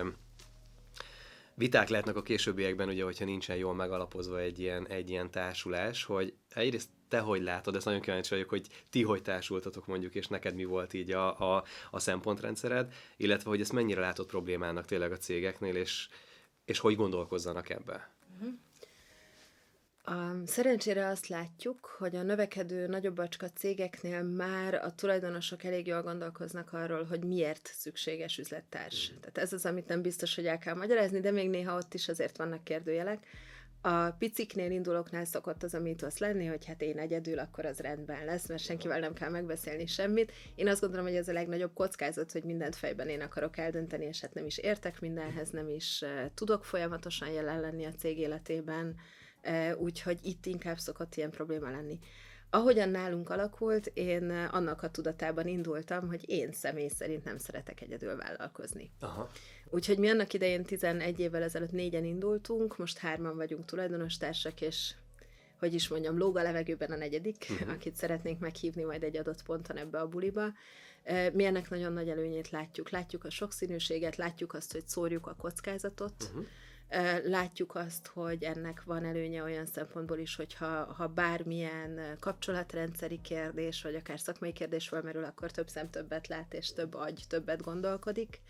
viták 1.56 1.90
lehetnek 1.90 2.16
a 2.16 2.22
későbbiekben, 2.22 2.90
ugye, 2.90 3.04
hogyha 3.04 3.26
nincsen 3.26 3.56
jól 3.56 3.74
megalapozva 3.74 4.40
egy 4.40 4.60
ilyen, 4.60 4.88
egy 4.88 5.10
ilyen 5.10 5.32
társulás, 5.32 6.04
hogy 6.04 6.34
egyrészt 6.50 6.90
te 7.08 7.20
hogy 7.20 7.42
látod, 7.42 7.76
ezt 7.76 7.86
nagyon 7.86 8.02
kíváncsi 8.02 8.30
vagyok, 8.30 8.50
hogy 8.50 8.68
ti 8.90 9.04
hogy 9.04 9.22
társultatok 9.22 9.88
mondjuk, 9.88 10.16
és 10.16 10.28
neked 10.28 10.56
mi 10.56 10.66
volt 10.66 10.94
így 10.94 11.12
a, 11.12 11.56
a, 11.56 11.64
a 11.92 12.00
szempontrendszered, 12.00 12.94
illetve 13.18 13.50
hogy 13.50 13.62
ezt 13.62 13.74
mennyire 13.74 14.02
látod 14.02 14.26
problémának 14.26 14.86
tényleg 14.86 15.12
a 15.12 15.18
cégeknél, 15.18 15.76
és, 15.76 16.08
és 16.66 16.80
hogy 16.80 16.96
gondolkozzanak 16.96 17.70
ebbe. 17.70 18.10
Uh-huh. 18.36 18.54
Szerencsére 20.46 21.08
azt 21.08 21.28
látjuk, 21.28 21.96
hogy 21.98 22.16
a 22.16 22.24
növekedő 22.24 22.88
nagyobb 22.88 23.16
bacska 23.16 23.50
cégeknél 23.50 24.24
már 24.24 24.74
a 24.74 24.96
tulajdonosok 24.96 25.64
elég 25.64 25.88
jól 25.88 26.02
gondolkoznak 26.02 26.74
arról, 26.74 27.04
hogy 27.04 27.24
miért 27.24 27.72
szükséges 27.74 28.38
üzlettárs. 28.38 29.12
Mm. 29.12 29.20
Tehát 29.20 29.38
ez 29.38 29.54
az, 29.54 29.66
amit 29.66 29.88
nem 29.88 30.02
biztos, 30.02 30.36
hogy 30.36 30.46
el 30.46 30.58
kell 30.58 30.76
magyarázni, 30.76 31.20
de 31.20 31.32
még 31.32 31.50
néha 31.50 31.76
ott 31.76 31.94
is 31.94 32.08
azért 32.08 32.38
vannak 32.38 32.64
kérdőjelek. 32.64 33.26
A 33.82 34.12
piciknél 34.12 34.72
indulóknál 34.72 35.26
szokott 35.26 35.64
az 35.64 35.74
a 35.74 35.80
mítosz 35.80 36.18
lenni, 36.18 36.46
hogy 36.46 36.66
hát 36.66 36.82
én 36.82 36.98
egyedül, 36.98 37.40
akkor 37.40 37.66
az 37.66 37.80
rendben 37.80 38.26
lesz, 38.26 38.48
mert 38.48 38.64
senkivel 38.64 39.00
nem 39.00 39.14
kell 39.14 39.30
megbeszélni 39.30 39.86
semmit. 39.86 40.32
Én 40.56 40.68
azt 40.68 40.82
gondolom, 40.82 41.06
hogy 41.06 41.16
ez 41.16 41.28
a 41.28 41.34
legnagyobb 41.34 41.74
kockázat, 41.74 42.32
hogy 42.32 42.44
mindent 42.44 42.76
fejben 42.76 43.10
én 43.10 43.22
akarok 43.22 43.58
eldönteni, 43.58 44.06
és 44.06 44.22
hát 44.22 44.34
nem 44.34 44.46
is 44.46 44.58
értek 44.58 45.00
mindenhez, 45.00 45.50
nem 45.50 45.70
is 45.70 46.02
uh, 46.02 46.10
tudok 46.34 46.66
folyamatosan 46.66 47.30
jelen 47.30 47.60
lenni 47.60 47.86
a 47.86 47.94
cég 47.94 48.18
életében, 48.18 48.96
úgyhogy 49.78 50.20
itt 50.22 50.46
inkább 50.46 50.78
szokott 50.78 51.16
ilyen 51.16 51.30
probléma 51.30 51.70
lenni. 51.70 52.00
ahogyan 52.50 52.90
nálunk 52.90 53.30
alakult, 53.30 53.92
én 53.94 54.30
annak 54.30 54.84
a 54.84 54.90
tudatában 54.90 55.48
indultam, 55.48 56.08
hogy 56.08 56.30
én 56.30 56.52
személy 56.52 56.88
szerint 56.88 57.24
nem 57.24 57.38
szeretek 57.38 57.82
egyedül 57.82 58.16
vállalkozni. 58.16 58.92
Aha. 59.00 59.32
Úgyhogy 59.70 59.98
mi 59.98 60.10
annak 60.10 60.34
idején 60.34 60.64
11 60.64 61.20
évvel 61.20 61.44
ezelőtt 61.44 61.72
négyen 61.72 62.06
indultunk, 62.06 62.78
most 62.78 62.98
hárman 62.98 63.36
vagyunk 63.36 63.66
tulajdonos 63.66 64.18
társak, 64.18 64.62
és 64.62 64.94
hogy 65.60 65.74
is 65.74 65.88
mondjam, 65.88 66.18
lóg 66.18 66.38
a 66.38 66.44
levegőben 66.44 66.92
a 66.92 66.96
negyedik, 66.96 67.48
uh-huh. 67.50 67.70
akit 67.70 67.96
szeretnénk 67.96 68.40
meghívni 68.40 68.84
majd 68.84 69.04
egy 69.04 69.18
adott 69.18 69.44
ponton 69.44 69.78
ebbe 69.78 70.00
a 70.00 70.08
buliba. 70.08 70.54
Mi 71.34 71.46
ennek 71.46 71.70
nagyon 71.70 71.94
nagy 71.94 72.10
előnyét 72.10 72.50
látjuk. 72.50 72.90
Látjuk 72.90 73.24
a 73.24 73.30
sokszínűséget, 73.30 74.16
látjuk 74.16 74.54
azt, 74.54 74.72
hogy 74.72 74.88
szórjuk 74.88 75.28
a 75.28 75.36
kockázatot, 75.36 76.24
uh-huh 76.24 76.46
Látjuk 77.24 77.76
azt, 77.76 78.08
hogy 78.08 78.44
ennek 78.44 78.84
van 78.84 79.06
előnye 79.06 79.44
olyan 79.44 79.66
szempontból 79.66 80.18
is, 80.18 80.36
hogy 80.36 80.54
ha, 80.54 80.94
ha 80.94 81.08
bármilyen 81.08 82.18
kapcsolatrendszeri 82.20 83.22
kérdés, 83.22 83.82
vagy 83.82 83.96
akár 83.96 84.20
szakmai 84.20 84.54
kérdés 84.54 84.88
felmerül, 84.88 85.24
akkor 85.24 85.52
több 85.52 85.68
szem 85.68 85.90
többet 85.90 86.28
lát, 86.28 86.54
és 86.54 86.74
több 86.74 86.94
agy 86.94 87.24
többet 87.28 87.62
gondolkodik. 87.62 88.42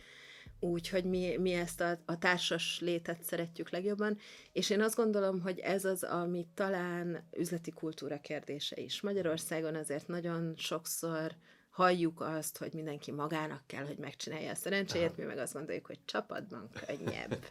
Úgyhogy 0.59 1.03
mi, 1.03 1.37
mi 1.37 1.53
ezt 1.53 1.81
a, 1.81 1.99
a 2.05 2.17
társas 2.17 2.79
létet 2.79 3.23
szeretjük 3.23 3.69
legjobban, 3.69 4.17
és 4.51 4.69
én 4.69 4.81
azt 4.81 4.95
gondolom, 4.95 5.41
hogy 5.41 5.59
ez 5.59 5.85
az, 5.85 6.03
ami 6.03 6.47
talán 6.53 7.27
üzleti 7.37 7.71
kultúra 7.71 8.19
kérdése 8.19 8.81
is. 8.81 9.01
Magyarországon 9.01 9.75
azért 9.75 10.07
nagyon 10.07 10.53
sokszor 10.57 11.35
halljuk 11.73 12.21
azt, 12.21 12.57
hogy 12.57 12.73
mindenki 12.73 13.11
magának 13.11 13.61
kell, 13.67 13.85
hogy 13.85 13.97
megcsinálja 13.97 14.51
a 14.51 14.55
szerencséjét, 14.55 15.07
Aha. 15.07 15.15
mi 15.17 15.23
meg 15.23 15.37
azt 15.37 15.53
gondoljuk, 15.53 15.85
hogy 15.85 15.99
csapatban 16.05 16.69
könnyebb. 16.85 17.45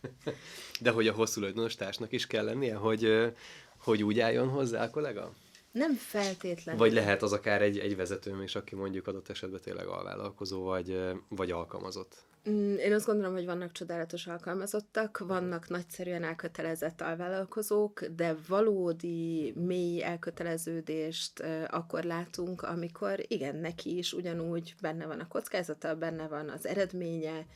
De 0.81 0.91
hogy 0.91 1.09
a 1.09 1.13
hosszú 1.13 1.41
társnak 1.77 2.13
is 2.13 2.27
kell 2.27 2.45
lennie, 2.45 2.75
hogy, 2.75 3.33
hogy 3.77 4.03
úgy 4.03 4.21
álljon 4.21 4.49
hozzá 4.49 4.85
a 4.85 4.91
kollega? 4.91 5.33
Nem 5.73 5.95
feltétlenül. 5.95 6.81
Vagy 6.81 6.93
lehet 6.93 7.23
az 7.23 7.33
akár 7.33 7.63
egy, 7.63 7.79
egy 7.79 7.97
vezetőm 7.97 8.43
is, 8.43 8.55
aki 8.55 8.75
mondjuk 8.75 9.07
adott 9.07 9.29
esetben 9.29 9.61
tényleg 9.61 9.87
alvállalkozó, 9.87 10.63
vagy, 10.63 11.01
vagy 11.29 11.51
alkalmazott. 11.51 12.25
Mm, 12.51 12.75
én 12.75 12.93
azt 12.93 13.07
gondolom, 13.07 13.33
hogy 13.33 13.45
vannak 13.45 13.73
csodálatos 13.73 14.27
alkalmazottak, 14.27 15.19
vannak 15.19 15.69
nagyszerűen 15.69 16.25
elkötelezett 16.25 17.01
alvállalkozók, 17.01 18.05
de 18.05 18.37
valódi 18.49 19.53
mély 19.57 20.03
elköteleződést 20.03 21.45
akkor 21.69 22.05
látunk, 22.05 22.63
amikor 22.63 23.25
igen, 23.29 23.57
neki 23.57 23.97
is 23.97 24.13
ugyanúgy 24.13 24.75
benne 24.81 25.07
van 25.07 25.21
a 25.21 25.29
kockázata, 25.29 25.97
benne 25.97 26.27
van 26.27 26.49
az 26.49 26.67
eredménye, 26.67 27.47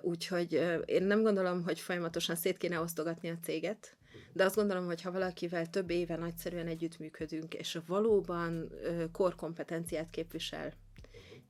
úgyhogy 0.00 0.80
én 0.84 1.02
nem 1.02 1.22
gondolom, 1.22 1.62
hogy 1.62 1.80
folyamatosan 1.80 2.36
szét 2.36 2.56
kéne 2.56 2.80
osztogatni 2.80 3.30
a 3.30 3.38
céget, 3.42 3.96
de 4.32 4.44
azt 4.44 4.56
gondolom, 4.56 4.84
hogy 4.84 5.02
ha 5.02 5.12
valakivel 5.12 5.70
több 5.70 5.90
éve 5.90 6.16
nagyszerűen 6.16 6.66
együttműködünk, 6.66 7.54
és 7.54 7.78
valóban 7.86 8.72
korkompetenciát 9.12 10.10
képvisel, 10.10 10.72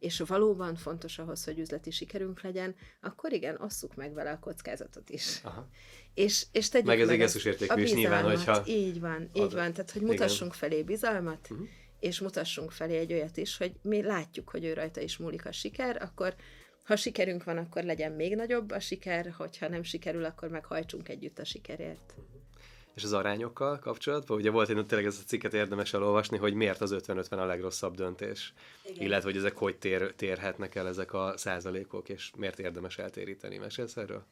és 0.02 0.22
valóban 0.26 0.76
fontos 0.76 1.18
ahhoz, 1.18 1.44
hogy 1.44 1.58
üzleti 1.58 1.90
sikerünk 1.90 2.42
legyen, 2.42 2.74
akkor 3.00 3.32
igen, 3.32 3.60
osszuk 3.60 3.94
meg 3.94 4.14
vele 4.14 4.30
a 4.30 4.38
kockázatot 4.38 5.10
is. 5.10 5.40
Aha. 5.42 5.68
És, 6.14 6.46
és 6.52 6.68
tegyük 6.68 6.86
meg 6.86 7.00
ez 7.00 7.08
egész 7.08 7.44
értékű 7.44 7.82
is 7.82 7.92
nyilván, 7.92 8.24
hogyha... 8.24 8.62
Így 8.66 9.00
van, 9.00 9.30
így 9.32 9.52
van. 9.52 9.72
Tehát, 9.72 9.90
hogy 9.90 10.02
mutassunk 10.02 10.54
igen. 10.54 10.70
felé 10.70 10.82
bizalmat, 10.82 11.48
uh-huh. 11.50 11.66
és 12.00 12.20
mutassunk 12.20 12.70
felé 12.70 12.96
egy 12.96 13.12
olyat 13.12 13.36
is, 13.36 13.56
hogy 13.56 13.72
mi 13.82 14.02
látjuk, 14.02 14.48
hogy 14.48 14.64
ő 14.64 14.72
rajta 14.72 15.00
is 15.00 15.16
múlik 15.16 15.46
a 15.46 15.52
siker, 15.52 16.02
akkor 16.02 16.34
ha 16.82 16.96
sikerünk 16.96 17.44
van, 17.44 17.58
akkor 17.58 17.82
legyen 17.82 18.12
még 18.12 18.34
nagyobb 18.34 18.70
a 18.70 18.80
siker, 18.80 19.34
hogyha 19.36 19.68
nem 19.68 19.82
sikerül, 19.82 20.24
akkor 20.24 20.48
meghajtsunk 20.48 21.08
együtt 21.08 21.38
a 21.38 21.44
sikerért. 21.44 22.14
És 22.94 23.04
az 23.04 23.12
arányokkal 23.12 23.78
kapcsolatban. 23.78 24.36
Ugye 24.36 24.50
volt 24.50 24.68
egy 24.68 24.86
tényleg 24.86 25.06
ez 25.06 25.18
a 25.22 25.26
cikket 25.26 25.54
érdemes 25.54 25.94
elolvasni, 25.94 26.36
hogy 26.36 26.54
miért 26.54 26.80
az 26.80 26.94
50-50 26.98 27.30
a 27.30 27.44
legrosszabb 27.44 27.94
döntés. 27.94 28.52
Igen. 28.84 29.02
Illetve, 29.02 29.28
hogy 29.28 29.38
ezek 29.38 29.56
hogy 29.56 29.76
tér, 29.76 30.14
térhetnek 30.14 30.74
el 30.74 30.88
ezek 30.88 31.12
a 31.12 31.32
százalékok, 31.36 32.08
és 32.08 32.30
miért 32.36 32.58
érdemes 32.58 32.98
eltéríteni. 32.98 33.58
Mesélsz 33.58 33.96
erről? 33.96 34.24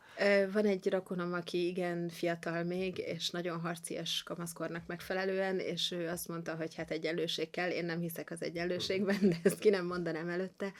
Van 0.53 0.65
egy 0.65 0.89
rakonom, 0.89 1.33
aki 1.33 1.67
igen 1.67 2.09
fiatal 2.09 2.63
még, 2.63 2.99
és 2.99 3.31
nagyon 3.31 3.61
harcias 3.61 4.23
kamaszkornak 4.23 4.87
megfelelően, 4.87 5.59
és 5.59 5.91
ő 5.91 6.09
azt 6.09 6.29
mondta, 6.29 6.55
hogy 6.55 6.75
hát 6.75 6.91
egyenlőség 6.91 7.51
kell, 7.51 7.71
én 7.71 7.85
nem 7.85 8.01
hiszek 8.01 8.31
az 8.31 8.43
egyenlőségben, 8.43 9.19
de 9.21 9.37
ezt 9.43 9.59
ki 9.59 9.71
nem 9.71 9.87
mondanám 9.87 10.29
előtte. 10.29 10.73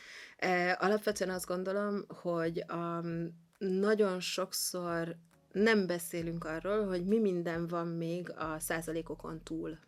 Alapvetően 0.79 1.31
azt 1.31 1.47
gondolom, 1.47 2.05
hogy 2.09 2.65
a, 2.67 3.05
nagyon 3.59 4.21
sokszor 4.21 5.17
nem 5.53 5.87
beszélünk 5.87 6.45
arról, 6.45 6.87
hogy 6.87 7.05
mi 7.05 7.19
minden 7.19 7.67
van 7.67 7.87
még 7.87 8.31
a 8.31 8.57
százalékokon 8.59 9.43
túl. 9.43 9.79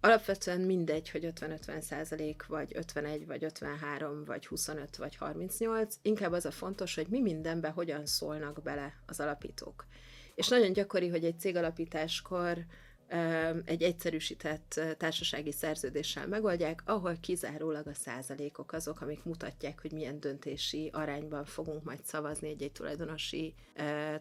Alapvetően 0.00 0.60
mindegy, 0.60 1.10
hogy 1.10 1.32
50-50 1.40 1.80
százalék, 1.80 2.46
vagy 2.46 2.72
51, 2.74 3.26
vagy 3.26 3.44
53, 3.44 4.24
vagy 4.24 4.46
25, 4.46 4.96
vagy 4.96 5.16
38. 5.16 5.96
Inkább 6.02 6.32
az 6.32 6.44
a 6.44 6.50
fontos, 6.50 6.94
hogy 6.94 7.06
mi 7.08 7.20
mindenbe 7.20 7.68
hogyan 7.68 8.06
szólnak 8.06 8.62
bele 8.62 8.94
az 9.06 9.20
alapítók. 9.20 9.86
És 10.34 10.48
nagyon 10.48 10.72
gyakori, 10.72 11.08
hogy 11.08 11.24
egy 11.24 11.38
cégalapításkor 11.38 12.58
egy 13.64 13.82
egyszerűsített 13.82 14.80
társasági 14.98 15.52
szerződéssel 15.52 16.26
megoldják, 16.26 16.82
ahol 16.84 17.16
kizárólag 17.20 17.86
a 17.86 17.94
százalékok 17.94 18.72
azok, 18.72 19.00
amik 19.00 19.24
mutatják, 19.24 19.80
hogy 19.80 19.92
milyen 19.92 20.20
döntési 20.20 20.90
arányban 20.92 21.44
fogunk 21.44 21.84
majd 21.84 22.04
szavazni 22.04 22.48
egy-egy 22.48 22.72
tulajdonosi 22.72 23.54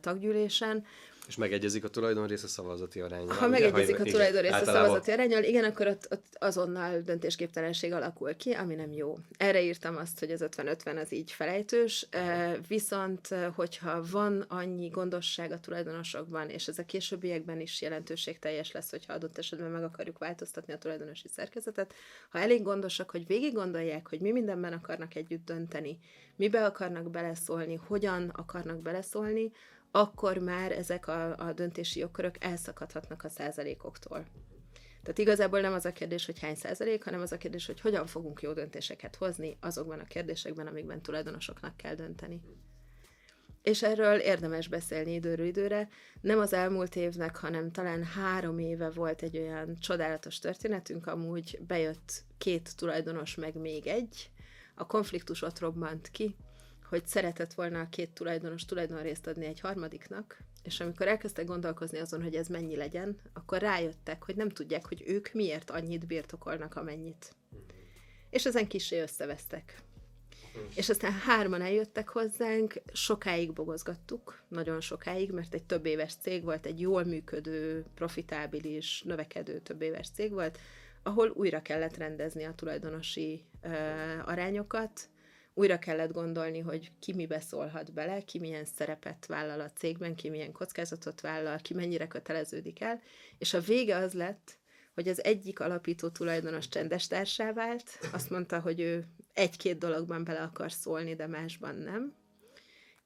taggyűlésen. 0.02 0.86
És 1.28 1.36
megegyezik 1.36 1.84
a 1.84 1.90
tulajdonrész 1.90 2.44
a 2.44 2.48
szavazati 2.48 3.00
arányal. 3.00 3.36
Ha 3.36 3.48
megegyezik 3.48 4.00
a 4.00 4.04
tulajdonrész 4.04 4.52
a 4.52 4.66
szavazati 4.66 5.12
arányal, 5.12 5.44
igen, 5.44 5.64
akkor 5.64 5.88
ott, 5.88 6.08
ott 6.12 6.26
azonnal 6.40 7.00
döntésképtelenség 7.00 7.94
alakul 7.94 8.36
ki, 8.36 8.52
ami 8.52 8.76
nem 8.76 8.92
jó. 8.92 9.18
Erre 9.38 9.62
írtam 9.62 9.98
azt, 9.98 10.20
hogy 10.20 10.32
az 10.32 10.46
50-50 10.58 11.02
az 11.02 11.14
így 11.14 11.32
felejtős, 11.32 12.08
viszont 12.68 13.28
hogyha 13.56 14.04
van 14.12 14.46
annyi 14.48 14.88
gondosság 14.88 15.52
a 15.52 15.60
tulajdonosokban, 15.60 16.50
és 16.50 16.68
ez 16.68 16.80
a 16.80 16.86
későbbiekben 16.86 17.60
is 17.60 17.82
jelentőségteljes 17.82 18.72
lesz, 18.72 18.90
hogyha 18.90 19.14
adott 19.14 19.38
esetben 19.38 19.72
meg 19.72 19.84
akarjuk 19.84 20.18
változtatni 20.18 20.74
a 20.74 20.78
tulajdonosi 20.78 21.28
szerkezetet, 21.28 21.94
ha 22.30 22.40
elég 22.40 22.64
gondosak, 22.64 23.10
hogy 23.10 23.28
végig 23.28 23.54
gondolják, 23.54 24.08
hogy 24.08 24.20
mi 24.20 24.32
mindenben 24.32 24.74
akarnak 24.74 25.16
együtt 25.16 25.46
dönteni, 25.46 25.98
mibe 26.36 26.66
akarnak 26.66 27.10
beleszólni, 27.10 27.80
hogyan 27.88 28.30
akarnak 28.30 28.82
beleszólni, 28.82 29.52
akkor 29.96 30.38
már 30.38 30.72
ezek 30.72 31.08
a, 31.08 31.38
a 31.38 31.54
döntési 31.54 32.00
jogkörök 32.00 32.44
elszakadhatnak 32.44 33.24
a 33.24 33.30
százalékoktól. 33.30 34.26
Tehát 35.02 35.18
igazából 35.18 35.60
nem 35.60 35.74
az 35.74 35.86
a 35.86 35.92
kérdés, 35.92 36.26
hogy 36.26 36.40
hány 36.40 36.56
százalék, 36.56 37.04
hanem 37.04 37.22
az 37.22 37.32
a 37.32 37.38
kérdés, 37.38 37.66
hogy 37.66 37.82
hogyan 37.82 38.06
fogunk 38.06 38.42
jó 38.42 38.54
döntéseket 38.54 39.16
hozni 39.16 39.58
azokban 39.62 40.00
a 40.00 40.04
kérdésekben, 40.04 40.68
amikben 40.68 41.02
tulajdonosoknak 41.02 41.78
kell 41.78 41.96
dönteni. 41.96 42.42
És 43.62 43.84
erről 43.84 44.20
érdemes 44.20 44.68
beszélni 44.68 45.14
időről 45.14 45.46
időre. 45.46 45.88
Nem 46.22 46.40
az 46.40 46.54
elmúlt 46.54 46.96
évnek, 46.96 47.36
hanem 47.36 47.72
talán 47.72 48.04
három 48.04 48.60
éve 48.60 48.90
volt 48.90 49.22
egy 49.22 49.38
olyan 49.38 49.76
csodálatos 49.80 50.40
történetünk, 50.40 51.08
amúgy 51.08 51.60
bejött 51.68 52.24
két 52.38 52.76
tulajdonos, 52.76 53.36
meg 53.36 53.56
még 53.56 53.88
egy. 53.88 54.30
A 54.76 54.86
konfliktus 54.88 55.42
ott 55.42 55.60
robbant 55.60 56.10
ki, 56.10 56.36
hogy 56.90 57.08
szeretett 57.08 57.54
volna 57.54 57.80
a 57.80 57.90
két 57.90 58.12
tulajdonos 58.12 58.66
tulajdonrészt 58.66 59.28
adni 59.28 59.46
egy 59.46 59.60
harmadiknak, 59.60 60.38
és 60.64 60.80
amikor 60.80 61.08
elkezdtek 61.08 61.46
gondolkozni 61.46 62.00
azon, 62.00 62.24
hogy 62.24 62.36
ez 62.36 62.48
mennyi 62.48 62.76
legyen, 62.76 63.18
akkor 63.34 63.60
rájöttek, 63.60 64.24
hogy 64.24 64.36
nem 64.36 64.50
tudják, 64.50 64.88
hogy 64.88 65.04
ők 65.06 65.34
miért 65.34 65.70
annyit 65.70 66.08
birtokolnak, 66.08 66.76
amennyit. 66.76 67.36
És 68.30 68.46
ezen 68.46 68.68
kisé 68.68 69.02
összevesztek. 69.02 69.84
És 70.76 70.90
aztán 70.90 71.12
hárman 71.12 71.62
eljöttek 71.62 72.10
hozzánk, 72.10 72.82
sokáig 72.94 73.54
bogozgattuk, 73.54 74.44
nagyon 74.48 74.82
sokáig, 74.82 75.32
mert 75.32 75.54
egy 75.54 75.64
több 75.64 75.86
éves 75.86 76.16
cég 76.22 76.44
volt, 76.44 76.66
egy 76.66 76.80
jól 76.80 77.04
működő, 77.04 77.86
profitábilis, 77.96 79.02
növekedő 79.02 79.60
több 79.60 79.82
éves 79.82 80.10
cég 80.10 80.32
volt, 80.32 80.58
ahol 81.04 81.30
újra 81.30 81.62
kellett 81.62 81.98
rendezni 81.98 82.44
a 82.44 82.54
tulajdonosi 82.54 83.46
uh, 83.64 83.72
arányokat, 84.26 85.10
újra 85.58 85.80
kellett 85.80 86.12
gondolni, 86.12 86.60
hogy 86.60 86.92
ki 87.00 87.14
mibe 87.14 87.40
szólhat 87.40 87.94
bele, 87.94 88.22
ki 88.22 88.40
milyen 88.40 88.66
szerepet 88.66 89.26
vállal 89.26 89.60
a 89.60 89.72
cégben, 89.72 90.16
ki 90.16 90.30
milyen 90.30 90.52
kockázatot 90.52 91.22
vállal, 91.22 91.58
ki 91.58 91.74
mennyire 91.74 92.08
köteleződik 92.08 92.82
el, 92.82 93.02
és 93.38 93.54
a 93.54 93.60
vége 93.60 93.96
az 93.96 94.14
lett, 94.14 94.58
hogy 94.94 95.08
az 95.08 95.24
egyik 95.24 95.60
alapító 95.60 96.10
tulajdonos 96.10 96.68
csendes 96.68 97.08
társá 97.08 97.54
vált, 97.54 98.00
azt 98.14 98.30
mondta, 98.30 98.60
hogy 98.60 98.80
ő 98.80 99.08
egy-két 99.34 99.78
dologban 99.78 100.24
bele 100.24 100.42
akar 100.42 100.72
szólni, 100.72 101.16
de 101.16 101.28
másban 101.28 101.76
nem, 101.76 102.14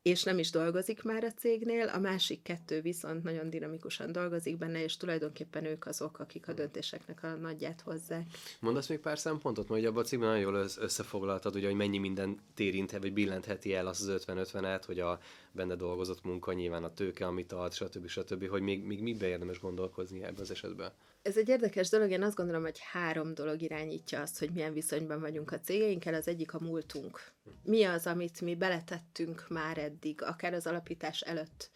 és 0.01 0.23
nem 0.23 0.39
is 0.39 0.49
dolgozik 0.49 1.03
már 1.03 1.23
a 1.23 1.31
cégnél, 1.31 1.87
a 1.87 1.99
másik 1.99 2.41
kettő 2.41 2.81
viszont 2.81 3.23
nagyon 3.23 3.49
dinamikusan 3.49 4.11
dolgozik 4.11 4.57
benne, 4.57 4.83
és 4.83 4.97
tulajdonképpen 4.97 5.65
ők 5.65 5.85
azok, 5.85 6.19
akik 6.19 6.47
a 6.47 6.53
döntéseknek 6.53 7.23
a 7.23 7.35
nagyját 7.35 7.81
hozzák. 7.81 8.25
Mondasz 8.59 8.87
még 8.87 8.99
pár 8.99 9.19
szempontot, 9.19 9.69
mert 9.69 9.85
abban 9.85 10.03
a 10.03 10.05
cikkben 10.05 10.29
nagyon 10.29 10.43
jól 10.43 10.67
összefoglaltad, 10.77 11.55
ugye, 11.55 11.67
hogy 11.67 11.75
mennyi 11.75 11.97
minden 11.97 12.39
érinthet, 12.57 13.01
vagy 13.01 13.13
billentheti 13.13 13.73
el 13.73 13.87
az 13.87 14.01
az 14.01 14.25
50-50-et, 14.27 14.83
hogy 14.85 14.99
a 14.99 15.19
benne 15.51 15.75
dolgozott 15.75 16.23
munka, 16.23 16.53
nyilván 16.53 16.83
a 16.83 16.93
tőke, 16.93 17.25
amit 17.25 17.51
ad, 17.51 17.73
stb. 17.73 18.07
stb., 18.07 18.47
hogy 18.47 18.61
még, 18.61 18.83
még 18.83 19.01
mibe 19.01 19.27
érdemes 19.27 19.59
gondolkozni 19.59 20.23
ebben 20.23 20.39
az 20.39 20.51
esetben? 20.51 20.91
Ez 21.21 21.37
egy 21.37 21.49
érdekes 21.49 21.89
dolog, 21.89 22.09
én 22.09 22.23
azt 22.23 22.35
gondolom, 22.35 22.61
hogy 22.61 22.79
három 22.79 23.33
dolog 23.33 23.61
irányítja 23.61 24.21
azt, 24.21 24.39
hogy 24.39 24.49
milyen 24.49 24.73
viszonyban 24.73 25.19
vagyunk 25.19 25.51
a 25.51 25.59
cégeinkkel. 25.59 26.13
Az 26.13 26.27
egyik 26.27 26.53
a 26.53 26.59
múltunk. 26.61 27.31
Mi 27.63 27.83
az, 27.83 28.07
amit 28.07 28.41
mi 28.41 28.55
beletettünk 28.55 29.45
már 29.49 29.77
eddig, 29.77 30.21
akár 30.21 30.53
az 30.53 30.67
alapítás 30.67 31.21
előtt 31.21 31.69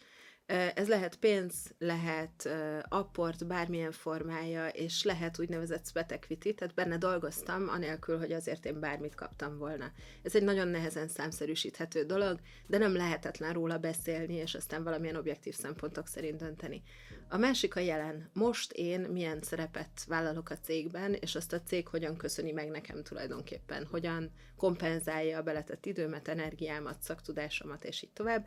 ez 0.46 0.88
lehet 0.88 1.16
pénz, 1.16 1.74
lehet 1.78 2.48
apport, 2.88 3.46
bármilyen 3.46 3.92
formája, 3.92 4.68
és 4.68 5.02
lehet 5.02 5.38
úgynevezett 5.38 5.86
sweat 5.86 6.12
equity, 6.12 6.54
tehát 6.54 6.74
benne 6.74 6.98
dolgoztam, 6.98 7.68
anélkül, 7.68 8.18
hogy 8.18 8.32
azért 8.32 8.64
én 8.64 8.80
bármit 8.80 9.14
kaptam 9.14 9.58
volna. 9.58 9.92
Ez 10.22 10.34
egy 10.34 10.42
nagyon 10.42 10.68
nehezen 10.68 11.08
számszerűsíthető 11.08 12.02
dolog, 12.02 12.40
de 12.66 12.78
nem 12.78 12.94
lehetetlen 12.94 13.52
róla 13.52 13.78
beszélni, 13.78 14.34
és 14.34 14.54
aztán 14.54 14.82
valamilyen 14.82 15.16
objektív 15.16 15.54
szempontok 15.54 16.06
szerint 16.08 16.38
dönteni. 16.38 16.82
A 17.28 17.36
másik 17.36 17.76
a 17.76 17.80
jelen. 17.80 18.30
Most 18.32 18.72
én 18.72 19.00
milyen 19.00 19.42
szerepet 19.42 20.04
vállalok 20.06 20.50
a 20.50 20.58
cégben, 20.58 21.12
és 21.12 21.34
azt 21.34 21.52
a 21.52 21.62
cég 21.62 21.88
hogyan 21.88 22.16
köszöni 22.16 22.52
meg 22.52 22.68
nekem 22.68 23.02
tulajdonképpen, 23.02 23.86
hogyan 23.90 24.30
kompenzálja 24.56 25.38
a 25.38 25.42
beletett 25.42 25.86
időmet, 25.86 26.28
energiámat, 26.28 27.02
szaktudásomat, 27.02 27.84
és 27.84 28.02
így 28.02 28.12
tovább. 28.12 28.46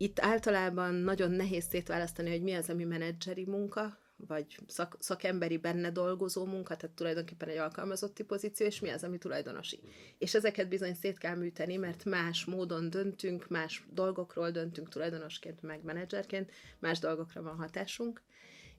Itt 0.00 0.20
általában 0.20 0.94
nagyon 0.94 1.30
nehéz 1.30 1.64
szétválasztani, 1.68 2.30
hogy 2.30 2.42
mi 2.42 2.52
az, 2.52 2.68
ami 2.68 2.84
menedzseri 2.84 3.44
munka, 3.44 3.98
vagy 4.26 4.58
szak, 4.66 4.96
szakemberi 4.98 5.56
benne 5.56 5.90
dolgozó 5.90 6.44
munka, 6.44 6.76
tehát 6.76 6.96
tulajdonképpen 6.96 7.48
egy 7.48 7.56
alkalmazotti 7.56 8.22
pozíció, 8.22 8.66
és 8.66 8.80
mi 8.80 8.88
az, 8.88 9.04
ami 9.04 9.18
tulajdonosi. 9.18 9.80
És 10.18 10.34
ezeket 10.34 10.68
bizony 10.68 10.94
szét 10.94 11.18
kell 11.18 11.36
műteni, 11.36 11.76
mert 11.76 12.04
más 12.04 12.44
módon 12.44 12.90
döntünk, 12.90 13.48
más 13.48 13.86
dolgokról 13.92 14.50
döntünk 14.50 14.88
tulajdonosként, 14.88 15.62
meg 15.62 15.84
menedzserként, 15.84 16.50
más 16.78 16.98
dolgokra 16.98 17.42
van 17.42 17.56
hatásunk. 17.56 18.22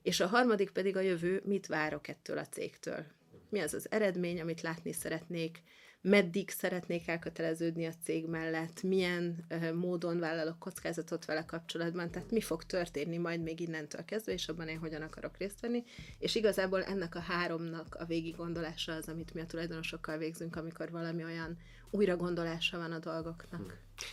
És 0.02 0.20
a 0.20 0.26
harmadik 0.26 0.70
pedig 0.70 0.96
a 0.96 1.00
jövő, 1.00 1.42
mit 1.44 1.66
várok 1.66 2.08
ettől 2.08 2.38
a 2.38 2.46
cégtől. 2.46 3.06
Mi 3.50 3.58
az 3.58 3.74
az 3.74 3.90
eredmény, 3.90 4.40
amit 4.40 4.60
látni 4.60 4.92
szeretnék, 4.92 5.62
meddig 6.02 6.50
szeretnék 6.50 7.08
elköteleződni 7.08 7.86
a 7.86 7.92
cég 8.02 8.26
mellett, 8.26 8.82
milyen 8.82 9.46
módon 9.74 10.18
vállalok 10.18 10.58
kockázatot 10.58 11.24
vele 11.24 11.44
kapcsolatban, 11.44 12.10
tehát 12.10 12.30
mi 12.30 12.40
fog 12.40 12.64
történni 12.64 13.16
majd 13.16 13.42
még 13.42 13.60
innentől 13.60 14.04
kezdve, 14.04 14.32
és 14.32 14.48
abban 14.48 14.68
én 14.68 14.78
hogyan 14.78 15.02
akarok 15.02 15.36
részt 15.36 15.60
venni, 15.60 15.84
és 16.18 16.34
igazából 16.34 16.82
ennek 16.82 17.14
a 17.14 17.20
háromnak 17.20 17.94
a 17.94 18.04
végig 18.04 18.36
gondolása 18.36 18.92
az, 18.92 19.08
amit 19.08 19.34
mi 19.34 19.40
a 19.40 19.46
tulajdonosokkal 19.46 20.18
végzünk, 20.18 20.56
amikor 20.56 20.90
valami 20.90 21.24
olyan 21.24 21.58
újra 21.90 22.16
gondolása 22.16 22.78
van 22.78 22.92
a 22.92 22.98
dolgoknak. 22.98 23.60
Hmm. 23.60 23.72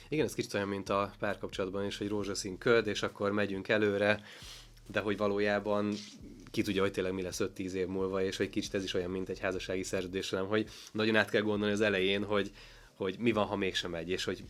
Igen, 0.09 0.25
ez 0.25 0.33
kicsit 0.33 0.53
olyan, 0.53 0.67
mint 0.67 0.89
a 0.89 1.11
párkapcsolatban 1.19 1.85
is, 1.85 1.97
hogy 1.97 2.07
rózsaszín 2.07 2.57
köd, 2.57 2.87
és 2.87 3.01
akkor 3.01 3.31
megyünk 3.31 3.67
előre, 3.67 4.21
de 4.87 4.99
hogy 4.99 5.17
valójában 5.17 5.93
ki 6.51 6.61
tudja, 6.61 6.81
hogy 6.81 6.91
tényleg 6.91 7.13
mi 7.13 7.21
lesz 7.21 7.41
5-10 7.43 7.71
év 7.71 7.87
múlva, 7.87 8.23
és 8.23 8.37
hogy 8.37 8.49
kicsit 8.49 8.73
ez 8.73 8.83
is 8.83 8.93
olyan, 8.93 9.09
mint 9.09 9.29
egy 9.29 9.39
házassági 9.39 9.83
szerződés, 9.83 10.29
hanem 10.29 10.47
hogy 10.47 10.69
nagyon 10.91 11.15
át 11.15 11.29
kell 11.29 11.41
gondolni 11.41 11.73
az 11.73 11.81
elején, 11.81 12.23
hogy, 12.23 12.51
hogy 12.95 13.15
mi 13.19 13.31
van, 13.31 13.45
ha 13.45 13.55
mégsem 13.55 13.91
megy, 13.91 14.09
és 14.09 14.23
hogy 14.23 14.43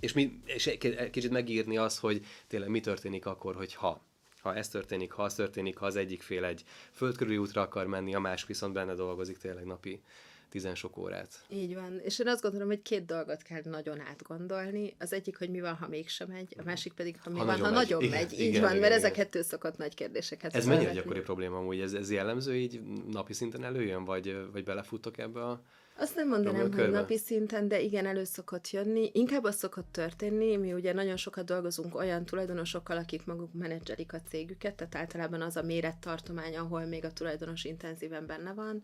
és, 0.00 0.12
mi, 0.12 0.40
és 0.44 0.70
kicsit 1.10 1.30
megírni 1.30 1.76
azt, 1.76 1.98
hogy 1.98 2.24
tényleg 2.46 2.68
mi 2.68 2.80
történik 2.80 3.26
akkor, 3.26 3.54
hogy 3.54 3.74
ha. 3.74 4.04
Ha 4.40 4.54
ez 4.54 4.68
történik, 4.68 5.12
ha 5.12 5.22
az 5.22 5.34
történik, 5.34 5.76
ha 5.76 5.86
az 5.86 5.96
egyik 5.96 6.22
fél 6.22 6.44
egy 6.44 6.64
földkörüli 6.92 7.36
útra 7.36 7.60
akar 7.60 7.86
menni, 7.86 8.14
a 8.14 8.20
másik 8.20 8.46
viszont 8.46 8.72
benne 8.72 8.94
dolgozik 8.94 9.38
tényleg 9.38 9.64
napi 9.64 10.00
tizen 10.48 10.74
sok 10.74 10.96
órát. 10.96 11.44
Így 11.48 11.74
van. 11.74 12.00
És 12.04 12.18
én 12.18 12.28
azt 12.28 12.42
gondolom, 12.42 12.68
hogy 12.68 12.82
két 12.82 13.04
dolgot 13.04 13.42
kell 13.42 13.60
nagyon 13.64 14.00
átgondolni. 14.00 14.94
Az 14.98 15.12
egyik, 15.12 15.38
hogy 15.38 15.50
mi 15.50 15.60
van, 15.60 15.74
ha 15.74 15.88
mégsem 15.88 16.28
megy, 16.28 16.54
a 16.58 16.62
másik 16.64 16.92
pedig, 16.92 17.16
ha 17.22 17.30
mi 17.30 17.38
ha 17.38 17.44
van, 17.44 17.58
nagyon 17.58 17.66
ha 17.66 17.78
megy. 17.78 17.88
nagyon 17.88 18.02
igen, 18.02 18.18
megy. 18.18 18.32
Így 18.32 18.40
igen, 18.40 18.60
van, 18.60 18.70
igen, 18.70 18.80
mert 18.80 18.92
igen. 18.94 19.04
ezek 19.04 19.12
kettő 19.12 19.42
szokott 19.42 19.76
nagy 19.76 19.94
kérdéseket 19.94 20.54
Ez 20.54 20.66
mennyire 20.66 20.92
gyakori 20.92 21.20
probléma 21.20 21.56
amúgy? 21.56 21.80
Ez, 21.80 21.92
ez 21.92 22.10
jellemző 22.10 22.56
így 22.56 22.80
napi 23.10 23.32
szinten 23.32 23.64
előjön, 23.64 24.04
vagy, 24.04 24.36
vagy 24.52 24.64
belefuttok 24.64 25.18
ebbe 25.18 25.44
a 25.44 25.62
azt 25.98 26.14
nem 26.14 26.28
mondanám, 26.28 26.72
hogy 26.72 26.90
napi 26.90 27.18
szinten, 27.18 27.68
de 27.68 27.80
igen, 27.80 28.06
elő 28.06 28.24
szokott 28.24 28.70
jönni. 28.70 29.10
Inkább 29.12 29.44
az 29.44 29.56
szokott 29.56 29.92
történni, 29.92 30.56
mi 30.56 30.72
ugye 30.72 30.92
nagyon 30.92 31.16
sokat 31.16 31.44
dolgozunk 31.44 31.94
olyan 31.94 32.24
tulajdonosokkal, 32.24 32.96
akik 32.96 33.24
maguk 33.24 33.52
menedzselik 33.52 34.12
a 34.12 34.20
cégüket, 34.28 34.74
tehát 34.74 34.94
általában 34.94 35.40
az 35.40 35.56
a 35.56 35.62
mérettartomány, 35.62 36.56
ahol 36.56 36.84
még 36.84 37.04
a 37.04 37.12
tulajdonos 37.12 37.64
intenzíven 37.64 38.26
benne 38.26 38.52
van, 38.52 38.82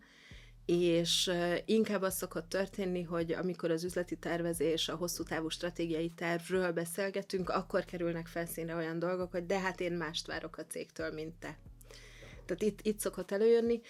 és 0.67 1.31
inkább 1.65 2.03
az 2.03 2.17
szokott 2.17 2.49
történni, 2.49 3.03
hogy 3.03 3.33
amikor 3.33 3.71
az 3.71 3.85
üzleti 3.85 4.17
tervezés, 4.17 4.89
a 4.89 4.95
hosszú 4.95 5.23
távú 5.23 5.49
stratégiai 5.49 6.11
tervről 6.17 6.73
beszélgetünk, 6.73 7.49
akkor 7.49 7.85
kerülnek 7.85 8.27
felszínre 8.27 8.75
olyan 8.75 8.99
dolgok, 8.99 9.31
hogy 9.31 9.47
de 9.47 9.59
hát 9.59 9.81
én 9.81 9.93
mást 9.93 10.27
várok 10.27 10.57
a 10.59 10.67
cégtől, 10.67 11.13
mint 11.13 11.35
te. 11.35 11.59
Tehát 12.47 12.63
itt, 12.63 12.79
itt 12.83 12.99
szokott 12.99 13.31
előjönni. 13.31 13.81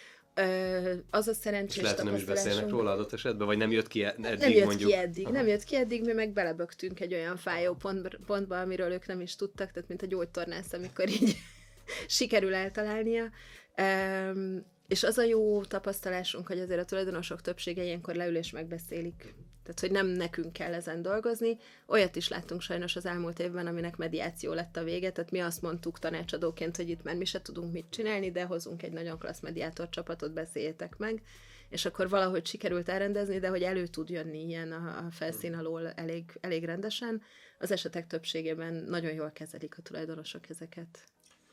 az 1.10 1.28
a 1.28 1.34
szerencsés 1.34 1.76
És 1.76 1.82
lehet, 1.82 1.96
hogy 1.96 2.06
nem 2.06 2.16
is 2.16 2.24
beszélnek 2.24 2.68
róla 2.68 2.90
adott 2.90 3.12
esetben, 3.12 3.46
vagy 3.46 3.58
nem 3.58 3.70
jött 3.70 3.88
ki 3.88 4.04
eddig, 4.04 4.20
nem 4.20 4.50
jött 4.50 4.64
mondjuk. 4.64 4.90
ki 4.90 4.96
eddig, 4.96 5.24
Aha. 5.24 5.34
nem 5.34 5.46
jött 5.46 5.64
ki 5.64 5.76
eddig, 5.76 6.04
mi 6.04 6.12
meg 6.12 6.32
belebögtünk 6.32 7.00
egy 7.00 7.14
olyan 7.14 7.36
fájó 7.36 7.74
pont, 7.74 8.18
pontba, 8.26 8.60
amiről 8.60 8.92
ők 8.92 9.06
nem 9.06 9.20
is 9.20 9.36
tudtak, 9.36 9.70
tehát 9.70 9.88
mint 9.88 10.02
a 10.02 10.06
gyógytornász, 10.06 10.72
amikor 10.72 11.08
így 11.08 11.36
sikerül 12.06 12.54
eltalálnia. 12.54 13.30
És 14.92 15.02
az 15.02 15.18
a 15.18 15.22
jó 15.22 15.64
tapasztalásunk, 15.64 16.46
hogy 16.46 16.60
azért 16.60 16.80
a 16.80 16.84
tulajdonosok 16.84 17.40
többsége 17.40 17.84
ilyenkor 17.84 18.14
leül 18.14 18.36
és 18.36 18.50
megbeszélik. 18.50 19.34
Tehát, 19.62 19.80
hogy 19.80 19.90
nem 19.90 20.06
nekünk 20.06 20.52
kell 20.52 20.74
ezen 20.74 21.02
dolgozni. 21.02 21.56
Olyat 21.86 22.16
is 22.16 22.28
láttunk 22.28 22.60
sajnos 22.62 22.96
az 22.96 23.06
elmúlt 23.06 23.38
évben, 23.38 23.66
aminek 23.66 23.96
mediáció 23.96 24.52
lett 24.52 24.76
a 24.76 24.84
vége, 24.84 25.12
tehát 25.12 25.30
mi 25.30 25.38
azt 25.38 25.62
mondtuk 25.62 25.98
tanácsadóként, 25.98 26.76
hogy 26.76 26.88
itt 26.88 27.02
már 27.02 27.16
mi 27.16 27.24
se 27.24 27.42
tudunk 27.42 27.72
mit 27.72 27.90
csinálni, 27.90 28.30
de 28.30 28.44
hozunk 28.44 28.82
egy 28.82 28.92
nagyon 28.92 29.18
klassz 29.18 29.40
mediátor 29.40 29.88
csapatot, 29.88 30.32
beszéljétek 30.32 30.96
meg. 30.96 31.22
És 31.68 31.84
akkor 31.84 32.08
valahogy 32.08 32.46
sikerült 32.46 32.88
elrendezni, 32.88 33.38
de 33.38 33.48
hogy 33.48 33.62
elő 33.62 33.86
tud 33.86 34.08
jönni 34.08 34.46
ilyen 34.46 34.72
a, 34.72 35.08
felszín 35.10 35.54
alól 35.54 35.90
elég, 35.90 36.38
elég 36.40 36.64
rendesen. 36.64 37.22
Az 37.58 37.70
esetek 37.70 38.06
többségében 38.06 38.74
nagyon 38.74 39.12
jól 39.12 39.30
kezelik 39.30 39.78
a 39.78 39.82
tulajdonosok 39.82 40.48
ezeket. 40.48 41.04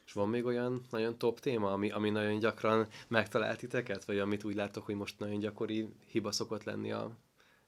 És 0.10 0.16
van 0.16 0.30
még 0.30 0.46
olyan 0.46 0.82
nagyon 0.90 1.18
top 1.18 1.40
téma, 1.40 1.72
ami, 1.72 1.92
ami 1.92 2.10
nagyon 2.10 2.40
gyakran 2.40 2.88
megtalált 3.08 3.60
titeket, 3.60 4.06
vagy 4.06 4.20
amit 4.20 4.44
úgy 4.44 4.56
látok, 4.56 4.86
hogy 4.86 4.96
most 4.96 5.20
nagyon 5.20 5.40
gyakori 5.40 5.90
hiba 6.08 6.32
szokott 6.32 6.64
lenni 6.64 6.92
a 6.92 7.12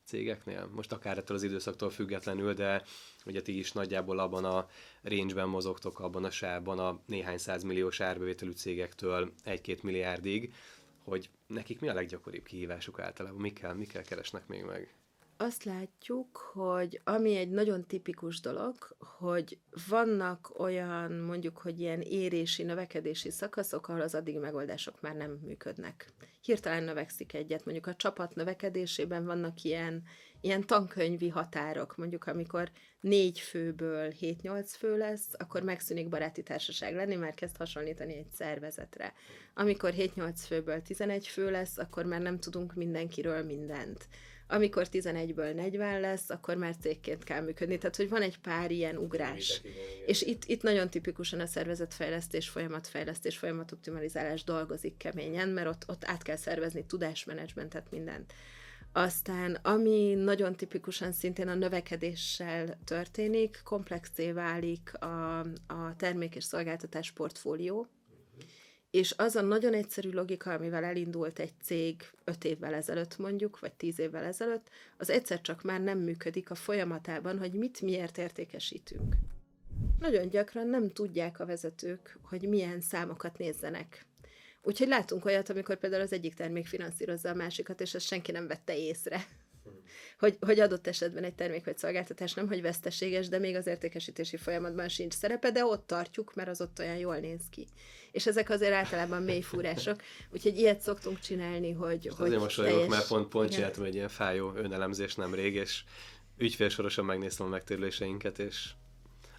cégeknél? 0.03 0.69
Most 0.75 0.91
akár 0.91 1.17
ettől 1.17 1.37
az 1.37 1.43
időszaktól 1.43 1.89
függetlenül, 1.89 2.53
de 2.53 2.83
ugye 3.25 3.41
ti 3.41 3.57
is 3.57 3.71
nagyjából 3.71 4.19
abban 4.19 4.45
a 4.45 4.67
range-ben 5.01 5.47
mozogtok, 5.47 5.99
abban 5.99 6.23
a 6.23 6.31
sávban 6.31 6.79
a 6.79 6.99
néhány 7.05 7.37
százmilliós 7.37 7.99
árbevételű 7.99 8.51
cégektől 8.51 9.31
egy-két 9.43 9.83
milliárdig, 9.83 10.53
hogy 11.03 11.29
nekik 11.47 11.79
mi 11.79 11.89
a 11.89 11.93
leggyakoribb 11.93 12.43
kihívásuk 12.43 12.99
általában, 12.99 13.41
mikkel, 13.41 13.75
mikkel 13.75 14.03
keresnek 14.03 14.47
még 14.47 14.63
meg? 14.63 14.93
Azt 15.41 15.63
látjuk, 15.63 16.37
hogy 16.37 17.01
ami 17.03 17.35
egy 17.35 17.49
nagyon 17.49 17.87
tipikus 17.87 18.39
dolog, 18.39 18.75
hogy 18.99 19.57
vannak 19.89 20.59
olyan 20.59 21.11
mondjuk, 21.11 21.57
hogy 21.57 21.79
ilyen 21.79 22.01
érési, 22.01 22.63
növekedési 22.63 23.31
szakaszok, 23.31 23.87
ahol 23.87 24.01
az 24.01 24.15
addig 24.15 24.37
megoldások 24.37 25.01
már 25.01 25.15
nem 25.15 25.31
működnek. 25.31 26.13
Hirtelen 26.41 26.83
növekszik 26.83 27.33
egyet, 27.33 27.65
mondjuk 27.65 27.87
a 27.87 27.95
csapat 27.95 28.35
növekedésében 28.35 29.25
vannak 29.25 29.61
ilyen, 29.61 30.03
ilyen 30.41 30.65
tankönyvi 30.65 31.29
határok, 31.29 31.97
mondjuk 31.97 32.27
amikor 32.27 32.71
négy 32.99 33.39
főből 33.39 34.13
7-8 34.21 34.73
fő 34.77 34.97
lesz, 34.97 35.27
akkor 35.37 35.63
megszűnik 35.63 36.09
baráti 36.09 36.43
társaság 36.43 36.95
lenni, 36.95 37.15
mert 37.15 37.35
kezd 37.35 37.57
hasonlítani 37.57 38.15
egy 38.15 38.31
szervezetre. 38.31 39.13
Amikor 39.53 39.93
7-8 39.97 40.33
főből 40.35 40.81
11 40.81 41.27
fő 41.27 41.51
lesz, 41.51 41.77
akkor 41.77 42.05
már 42.05 42.21
nem 42.21 42.39
tudunk 42.39 42.73
mindenkiről 42.73 43.43
mindent 43.43 44.07
amikor 44.51 44.87
11-ből 44.91 45.53
40 45.53 45.99
lesz, 45.99 46.29
akkor 46.29 46.55
már 46.55 46.75
cégként 46.77 47.23
kell 47.23 47.41
működni. 47.41 47.77
Tehát, 47.77 47.95
hogy 47.95 48.09
van 48.09 48.21
egy 48.21 48.39
pár 48.39 48.71
ilyen 48.71 48.97
ugrás. 48.97 49.61
És 50.05 50.21
itt, 50.21 50.43
itt 50.45 50.61
nagyon 50.61 50.89
tipikusan 50.89 51.39
a 51.39 51.45
szervezetfejlesztés, 51.45 52.49
folyamatfejlesztés, 52.49 53.37
folyamatoptimalizálás 53.37 54.43
dolgozik 54.43 54.97
keményen, 54.97 55.49
mert 55.49 55.67
ott, 55.67 55.83
ott 55.87 56.05
át 56.05 56.23
kell 56.23 56.35
szervezni 56.35 56.85
tudásmenedzsmentet, 56.85 57.91
mindent. 57.91 58.33
Aztán, 58.93 59.57
ami 59.61 60.13
nagyon 60.13 60.55
tipikusan 60.55 61.11
szintén 61.11 61.47
a 61.47 61.55
növekedéssel 61.55 62.79
történik, 62.83 63.61
komplexé 63.63 64.31
válik 64.31 64.93
a, 64.93 65.39
a 65.67 65.95
termék 65.97 66.35
és 66.35 66.43
szolgáltatás 66.43 67.11
portfólió, 67.11 67.87
és 68.91 69.13
az 69.17 69.35
a 69.35 69.41
nagyon 69.41 69.73
egyszerű 69.73 70.11
logika, 70.11 70.53
amivel 70.53 70.83
elindult 70.83 71.39
egy 71.39 71.53
cég 71.61 72.11
öt 72.23 72.43
évvel 72.43 72.73
ezelőtt 72.73 73.17
mondjuk, 73.17 73.59
vagy 73.59 73.73
tíz 73.73 73.99
évvel 73.99 74.23
ezelőtt, 74.23 74.69
az 74.97 75.09
egyszer 75.09 75.41
csak 75.41 75.63
már 75.63 75.81
nem 75.81 75.99
működik 75.99 76.49
a 76.49 76.55
folyamatában, 76.55 77.39
hogy 77.39 77.53
mit 77.53 77.81
miért 77.81 78.17
értékesítünk. 78.17 79.15
Nagyon 79.99 80.29
gyakran 80.29 80.67
nem 80.67 80.89
tudják 80.89 81.39
a 81.39 81.45
vezetők, 81.45 82.17
hogy 82.21 82.49
milyen 82.49 82.81
számokat 82.81 83.37
nézzenek. 83.37 84.05
Úgyhogy 84.63 84.87
látunk 84.87 85.25
olyat, 85.25 85.49
amikor 85.49 85.77
például 85.77 86.01
az 86.01 86.13
egyik 86.13 86.33
termék 86.33 86.67
finanszírozza 86.67 87.29
a 87.29 87.33
másikat, 87.33 87.81
és 87.81 87.93
ezt 87.93 88.05
senki 88.05 88.31
nem 88.31 88.47
vette 88.47 88.77
észre 88.77 89.25
hogy, 90.19 90.37
hogy 90.39 90.59
adott 90.59 90.87
esetben 90.87 91.23
egy 91.23 91.33
termék 91.33 91.65
vagy 91.65 91.77
szolgáltatás 91.77 92.33
nem, 92.33 92.47
hogy 92.47 92.61
veszteséges, 92.61 93.27
de 93.27 93.39
még 93.39 93.55
az 93.55 93.67
értékesítési 93.67 94.37
folyamatban 94.37 94.87
sincs 94.87 95.13
szerepe, 95.13 95.51
de 95.51 95.65
ott 95.65 95.87
tartjuk, 95.87 96.33
mert 96.33 96.49
az 96.49 96.61
ott 96.61 96.79
olyan 96.79 96.97
jól 96.97 97.17
néz 97.17 97.41
ki. 97.49 97.67
És 98.11 98.25
ezek 98.25 98.49
azért 98.49 98.73
általában 98.73 99.23
mély 99.23 99.41
fúrások, 99.41 100.01
úgyhogy 100.33 100.57
ilyet 100.57 100.81
szoktunk 100.81 101.19
csinálni, 101.19 101.71
hogy... 101.71 102.03
Most 102.03 102.17
hogy 102.17 102.27
azért 102.27 102.41
mosolyogok, 102.41 102.77
teljes... 102.77 102.95
mert 102.95 103.07
pont, 103.07 103.27
pont 103.27 103.51
csináltam 103.51 103.83
egy 103.83 103.95
ilyen 103.95 104.09
fájó 104.09 104.53
önelemzés 104.55 105.15
nemrég, 105.15 105.55
és 105.55 105.83
ügyfélsorosan 106.37 107.05
megnéztem 107.05 107.45
a 107.45 107.49
megtérüléseinket, 107.49 108.39
és 108.39 108.69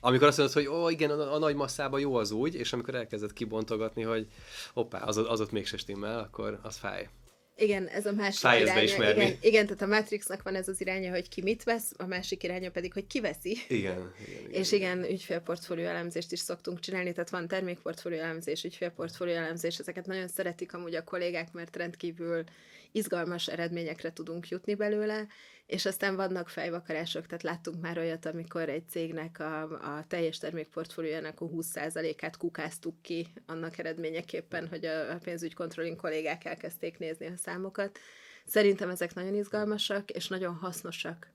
amikor 0.00 0.26
azt 0.26 0.38
mondod, 0.38 0.54
hogy 0.54 0.66
ó, 0.66 0.88
igen, 0.88 1.11
a, 1.11 1.35
a 1.35 1.38
nagy 1.38 1.54
masszában 1.54 2.00
jó 2.00 2.14
az 2.14 2.30
úgy, 2.30 2.54
és 2.54 2.72
amikor 2.72 2.94
elkezdett 2.94 3.32
kibontogatni, 3.32 4.02
hogy 4.02 4.26
hoppá, 4.72 4.98
az, 4.98 5.16
az 5.16 5.40
ott 5.40 5.50
mégse 5.50 5.76
stimmel, 5.76 6.18
akkor 6.18 6.58
az 6.62 6.76
fáj. 6.76 7.08
Igen, 7.56 7.86
ez 7.86 8.06
a 8.06 8.12
másik 8.12 8.60
iránya. 8.60 9.10
Igen, 9.12 9.36
igen, 9.40 9.66
tehát 9.66 9.82
a 9.82 9.86
Matrixnak 9.86 10.42
van 10.42 10.54
ez 10.54 10.68
az 10.68 10.80
iránya, 10.80 11.10
hogy 11.10 11.28
ki 11.28 11.42
mit 11.42 11.62
vesz, 11.62 11.92
a 11.96 12.06
másik 12.06 12.42
iránya 12.42 12.70
pedig, 12.70 12.92
hogy 12.92 13.06
ki 13.06 13.20
veszi. 13.20 13.58
Igen, 13.68 14.12
igen, 14.26 14.40
igen 14.48 14.50
És 14.50 14.72
igen, 14.72 15.04
ügyfélportfólió 15.04 15.86
elemzést 15.86 16.32
is 16.32 16.38
szoktunk 16.38 16.80
csinálni, 16.80 17.12
tehát 17.12 17.30
van 17.30 17.48
termékportfólió 17.48 18.18
elemzés, 18.18 18.64
ügyfélportfólió 18.64 19.34
elemzés, 19.34 19.78
ezeket 19.78 20.06
nagyon 20.06 20.28
szeretik 20.28 20.74
amúgy 20.74 20.94
a 20.94 21.04
kollégák, 21.04 21.52
mert 21.52 21.76
rendkívül 21.76 22.44
izgalmas 22.92 23.48
eredményekre 23.48 24.12
tudunk 24.12 24.48
jutni 24.48 24.74
belőle, 24.74 25.26
és 25.66 25.87
aztán 25.87 26.16
vannak 26.16 26.48
fejvakarások, 26.48 27.27
tehát 27.27 27.42
láttunk 27.42 27.81
már 27.81 27.98
olyat, 27.98 28.27
amikor 28.27 28.68
egy 28.68 28.88
cégnek 28.88 29.38
a, 29.40 29.62
a 29.62 30.05
teljes 30.09 30.38
termékportfóliójának 30.38 31.40
a 31.40 31.48
20%-át 31.48 32.37
kukáztuk 32.37 33.03
ki 33.03 33.27
annak 33.46 33.79
eredményeképpen, 33.79 34.68
hogy 34.68 34.85
a, 34.85 35.18
pénzügykontrolling 35.18 35.96
kollégák 35.96 36.44
elkezdték 36.44 36.98
nézni 36.98 37.27
a 37.27 37.37
számokat. 37.37 37.98
Szerintem 38.46 38.88
ezek 38.88 39.14
nagyon 39.14 39.35
izgalmasak, 39.35 40.11
és 40.11 40.28
nagyon 40.28 40.55
hasznosak. 40.55 41.31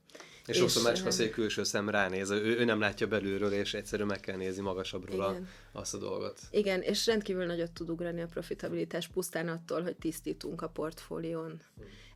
És, 0.46 0.60
és 0.60 0.72
sokszor 0.72 1.24
egy 1.24 1.30
külső 1.30 1.64
szem 1.64 1.88
ránéz, 1.88 2.30
ő, 2.30 2.58
ő 2.58 2.64
nem 2.64 2.80
látja 2.80 3.06
belülről, 3.06 3.52
és 3.52 3.74
egyszerűen 3.74 4.08
meg 4.08 4.20
kell 4.20 4.36
nézni 4.36 4.62
magasabbról 4.62 5.20
a, 5.20 5.36
azt 5.72 5.94
a 5.94 5.98
dolgot. 5.98 6.40
Igen, 6.50 6.82
és 6.82 7.06
rendkívül 7.06 7.44
nagyot 7.44 7.72
tud 7.72 7.90
ugrani 7.90 8.20
a 8.20 8.26
profitabilitás 8.26 9.08
pusztán 9.08 9.48
attól, 9.48 9.82
hogy 9.82 9.96
tisztítunk 9.96 10.62
a 10.62 10.68
portfólión. 10.68 11.62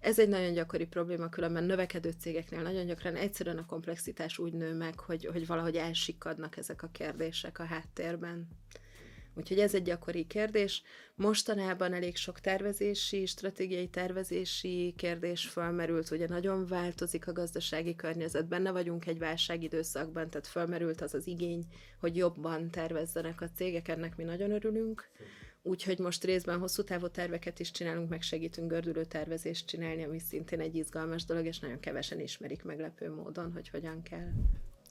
Ez 0.00 0.18
egy 0.18 0.28
nagyon 0.28 0.52
gyakori 0.52 0.86
probléma, 0.86 1.28
különben 1.28 1.64
növekedő 1.64 2.14
cégeknél 2.20 2.62
nagyon 2.62 2.86
gyakran 2.86 3.16
egyszerűen 3.16 3.58
a 3.58 3.66
komplexitás 3.66 4.38
úgy 4.38 4.52
nő 4.52 4.74
meg, 4.74 4.98
hogy, 4.98 5.26
hogy 5.26 5.46
valahogy 5.46 5.76
elsikadnak 5.76 6.56
ezek 6.56 6.82
a 6.82 6.88
kérdések 6.92 7.58
a 7.58 7.64
háttérben. 7.64 8.48
Úgyhogy 9.34 9.58
ez 9.58 9.74
egy 9.74 9.82
gyakori 9.82 10.26
kérdés. 10.26 10.82
Mostanában 11.14 11.92
elég 11.92 12.16
sok 12.16 12.40
tervezési, 12.40 13.26
stratégiai 13.26 13.88
tervezési 13.88 14.94
kérdés 14.96 15.46
felmerült, 15.46 16.10
ugye 16.10 16.28
nagyon 16.28 16.66
változik 16.66 17.28
a 17.28 17.32
gazdasági 17.32 17.94
környezet, 17.94 18.48
benne 18.48 18.70
vagyunk 18.70 19.06
egy 19.06 19.18
válságidőszakban, 19.18 20.30
tehát 20.30 20.46
felmerült 20.46 21.00
az 21.00 21.14
az 21.14 21.26
igény, 21.26 21.64
hogy 22.00 22.16
jobban 22.16 22.70
tervezzenek 22.70 23.40
a 23.40 23.50
cégek, 23.56 23.88
ennek 23.88 24.16
mi 24.16 24.24
nagyon 24.24 24.50
örülünk. 24.50 25.08
Úgyhogy 25.62 25.98
most 25.98 26.24
részben 26.24 26.58
hosszú 26.58 26.82
távú 26.82 27.08
terveket 27.08 27.60
is 27.60 27.70
csinálunk, 27.70 28.08
meg 28.08 28.22
segítünk 28.22 28.70
gördülő 28.70 29.04
tervezést 29.04 29.66
csinálni, 29.66 30.04
ami 30.04 30.18
szintén 30.18 30.60
egy 30.60 30.74
izgalmas 30.74 31.24
dolog, 31.24 31.46
és 31.46 31.58
nagyon 31.58 31.80
kevesen 31.80 32.20
ismerik 32.20 32.62
meglepő 32.62 33.14
módon, 33.14 33.52
hogy 33.52 33.68
hogyan 33.68 34.02
kell 34.02 34.30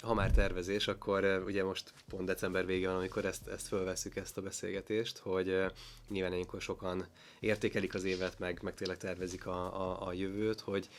ha 0.01 0.13
már 0.13 0.31
tervezés, 0.31 0.87
akkor 0.87 1.43
ugye 1.45 1.63
most 1.63 1.93
pont 2.09 2.25
december 2.25 2.65
vége 2.65 2.87
van, 2.87 2.95
amikor 2.95 3.25
ezt, 3.25 3.47
ezt 3.47 3.67
fölveszük, 3.67 4.15
ezt 4.15 4.37
a 4.37 4.41
beszélgetést, 4.41 5.17
hogy 5.17 5.65
nyilván 6.09 6.33
ilyenkor 6.33 6.61
sokan 6.61 7.07
értékelik 7.39 7.93
az 7.93 8.03
évet, 8.03 8.39
meg, 8.39 8.59
meg 8.61 8.73
tényleg 8.73 8.97
tervezik 8.97 9.45
a, 9.45 9.89
a, 9.89 10.07
a 10.07 10.13
jövőt, 10.13 10.59
hogy 10.59 10.89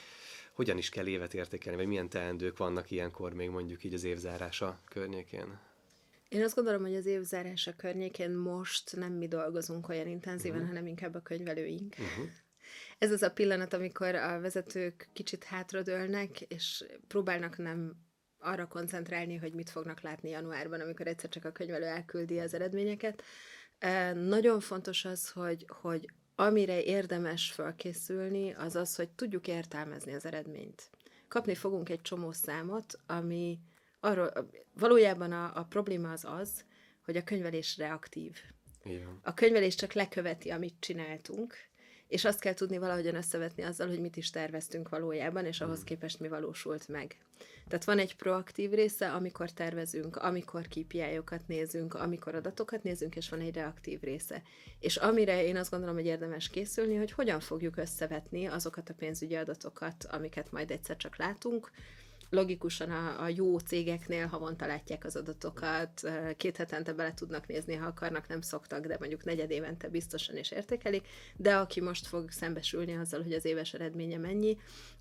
hogyan 0.52 0.78
is 0.78 0.88
kell 0.88 1.06
évet 1.06 1.34
értékelni, 1.34 1.78
vagy 1.78 1.88
milyen 1.88 2.08
teendők 2.08 2.56
vannak 2.56 2.90
ilyenkor 2.90 3.32
még 3.32 3.50
mondjuk 3.50 3.84
így 3.84 3.94
az 3.94 4.04
évzárása 4.04 4.80
környékén? 4.88 5.58
Én 6.28 6.42
azt 6.42 6.54
gondolom, 6.54 6.82
hogy 6.82 6.94
az 6.94 7.06
évzárása 7.06 7.76
környékén 7.76 8.30
most 8.30 8.96
nem 8.96 9.12
mi 9.12 9.28
dolgozunk 9.28 9.88
olyan 9.88 10.06
intenzíven, 10.06 10.56
uh-huh. 10.56 10.72
hanem 10.72 10.86
inkább 10.86 11.14
a 11.14 11.20
könyvelőink. 11.20 11.94
Uh-huh. 11.98 12.30
Ez 12.98 13.12
az 13.12 13.22
a 13.22 13.30
pillanat, 13.30 13.72
amikor 13.72 14.14
a 14.14 14.40
vezetők 14.40 15.08
kicsit 15.12 15.44
hátradőlnek, 15.44 16.40
és 16.40 16.84
próbálnak 17.08 17.56
nem 17.56 17.96
arra 18.42 18.66
koncentrálni, 18.66 19.36
hogy 19.36 19.52
mit 19.52 19.70
fognak 19.70 20.00
látni 20.00 20.28
januárban, 20.28 20.80
amikor 20.80 21.06
egyszer 21.06 21.30
csak 21.30 21.44
a 21.44 21.52
könyvelő 21.52 21.84
elküldi 21.84 22.38
az 22.38 22.54
eredményeket. 22.54 23.22
Nagyon 24.14 24.60
fontos 24.60 25.04
az, 25.04 25.30
hogy, 25.30 25.66
hogy 25.68 26.10
amire 26.34 26.82
érdemes 26.82 27.52
felkészülni, 27.52 28.52
az 28.52 28.76
az, 28.76 28.96
hogy 28.96 29.10
tudjuk 29.10 29.48
értelmezni 29.48 30.14
az 30.14 30.24
eredményt. 30.24 30.90
Kapni 31.28 31.54
fogunk 31.54 31.88
egy 31.88 32.02
csomó 32.02 32.32
számot, 32.32 32.98
ami 33.06 33.58
arról, 34.00 34.50
valójában 34.74 35.32
a, 35.32 35.52
a 35.54 35.64
probléma 35.64 36.10
az 36.10 36.24
az, 36.24 36.64
hogy 37.04 37.16
a 37.16 37.24
könyvelés 37.24 37.76
reaktív. 37.76 38.36
Igen. 38.84 39.18
A 39.22 39.34
könyvelés 39.34 39.74
csak 39.74 39.92
leköveti, 39.92 40.50
amit 40.50 40.74
csináltunk, 40.78 41.54
és 42.12 42.24
azt 42.24 42.40
kell 42.40 42.54
tudni 42.54 42.78
valahogyan 42.78 43.14
összevetni 43.14 43.62
azzal, 43.62 43.88
hogy 43.88 44.00
mit 44.00 44.16
is 44.16 44.30
terveztünk 44.30 44.88
valójában, 44.88 45.44
és 45.44 45.60
ahhoz 45.60 45.76
hmm. 45.76 45.84
képest 45.84 46.20
mi 46.20 46.28
valósult 46.28 46.88
meg. 46.88 47.16
Tehát 47.68 47.84
van 47.84 47.98
egy 47.98 48.16
proaktív 48.16 48.70
része, 48.70 49.12
amikor 49.12 49.50
tervezünk, 49.50 50.16
amikor 50.16 50.68
KPI-okat 50.68 51.40
nézünk, 51.46 51.94
amikor 51.94 52.34
adatokat 52.34 52.82
nézünk, 52.82 53.16
és 53.16 53.28
van 53.28 53.40
egy 53.40 53.54
reaktív 53.54 54.00
része. 54.00 54.42
És 54.80 54.96
amire 54.96 55.44
én 55.44 55.56
azt 55.56 55.70
gondolom, 55.70 55.94
hogy 55.94 56.06
érdemes 56.06 56.48
készülni, 56.48 56.96
hogy 56.96 57.12
hogyan 57.12 57.40
fogjuk 57.40 57.76
összevetni 57.76 58.46
azokat 58.46 58.88
a 58.88 58.94
pénzügyi 58.94 59.34
adatokat, 59.34 60.06
amiket 60.10 60.50
majd 60.50 60.70
egyszer 60.70 60.96
csak 60.96 61.16
látunk, 61.16 61.70
logikusan 62.32 62.90
a, 62.90 63.22
a 63.22 63.28
jó 63.28 63.58
cégeknél 63.58 64.26
havonta 64.26 64.66
látják 64.66 65.04
az 65.04 65.16
adatokat, 65.16 66.02
két 66.36 66.56
hetente 66.56 66.92
bele 66.92 67.14
tudnak 67.14 67.46
nézni, 67.46 67.74
ha 67.74 67.86
akarnak, 67.86 68.28
nem 68.28 68.40
szoktak, 68.40 68.86
de 68.86 68.96
mondjuk 68.98 69.24
negyed 69.24 69.50
évente 69.50 69.88
biztosan 69.88 70.36
is 70.36 70.50
értékelik, 70.50 71.06
de 71.36 71.56
aki 71.56 71.80
most 71.80 72.06
fog 72.06 72.30
szembesülni 72.30 72.96
azzal, 72.96 73.22
hogy 73.22 73.32
az 73.32 73.44
éves 73.44 73.74
eredménye 73.74 74.18
mennyi, 74.18 74.56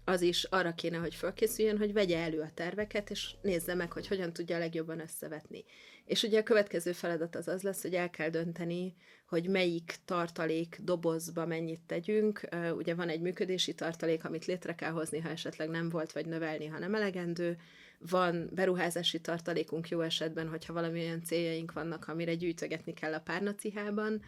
az 0.06 0.22
is 0.22 0.44
arra 0.44 0.74
kéne, 0.74 0.98
hogy 0.98 1.16
fölkészüljön, 1.16 1.78
hogy 1.78 1.94
vegye 1.94 2.18
elő 2.18 2.42
a 2.42 2.52
terveket, 2.54 3.10
és 3.10 3.36
nézze 3.42 3.74
meg, 3.74 3.92
hogy 3.92 4.08
hogyan 4.08 4.34
tudja 4.34 4.58
legjobban 4.58 5.00
összevetni. 5.00 5.64
És 6.12 6.24
ugye 6.24 6.40
a 6.40 6.44
következő 6.44 6.92
feladat 6.92 7.36
az 7.36 7.48
az 7.48 7.62
lesz, 7.62 7.82
hogy 7.82 7.94
el 7.94 8.10
kell 8.10 8.30
dönteni, 8.30 8.96
hogy 9.26 9.50
melyik 9.50 9.96
tartalék 10.06 10.80
dobozba 10.84 11.46
mennyit 11.46 11.80
tegyünk. 11.88 12.48
Ugye 12.76 12.96
van 12.96 13.10
egy 13.10 13.22
működési 13.22 13.74
tartalék, 13.74 14.26
amit 14.26 14.46
létre 14.46 14.76
kell 14.76 14.92
hozni, 14.92 15.20
ha 15.20 15.30
esetleg 15.30 15.70
nem 15.70 15.90
volt, 15.90 16.12
vagy 16.12 16.26
növelni, 16.26 16.66
ha 16.66 16.80
nem 16.80 16.96
elegendő. 16.96 17.58
Van 18.00 18.50
beruházási 18.54 19.20
tartalékunk 19.20 19.90
jó 19.90 20.02
esetben, 20.02 20.48
hogyha 20.48 20.74
valamilyen 20.74 21.24
céljaink 21.24 21.74
vannak, 21.74 22.08
amire 22.08 22.36
gyűjtögetni 22.36 22.94
kell 22.94 23.14
a 23.14 23.20
párnacihában, 23.20 24.22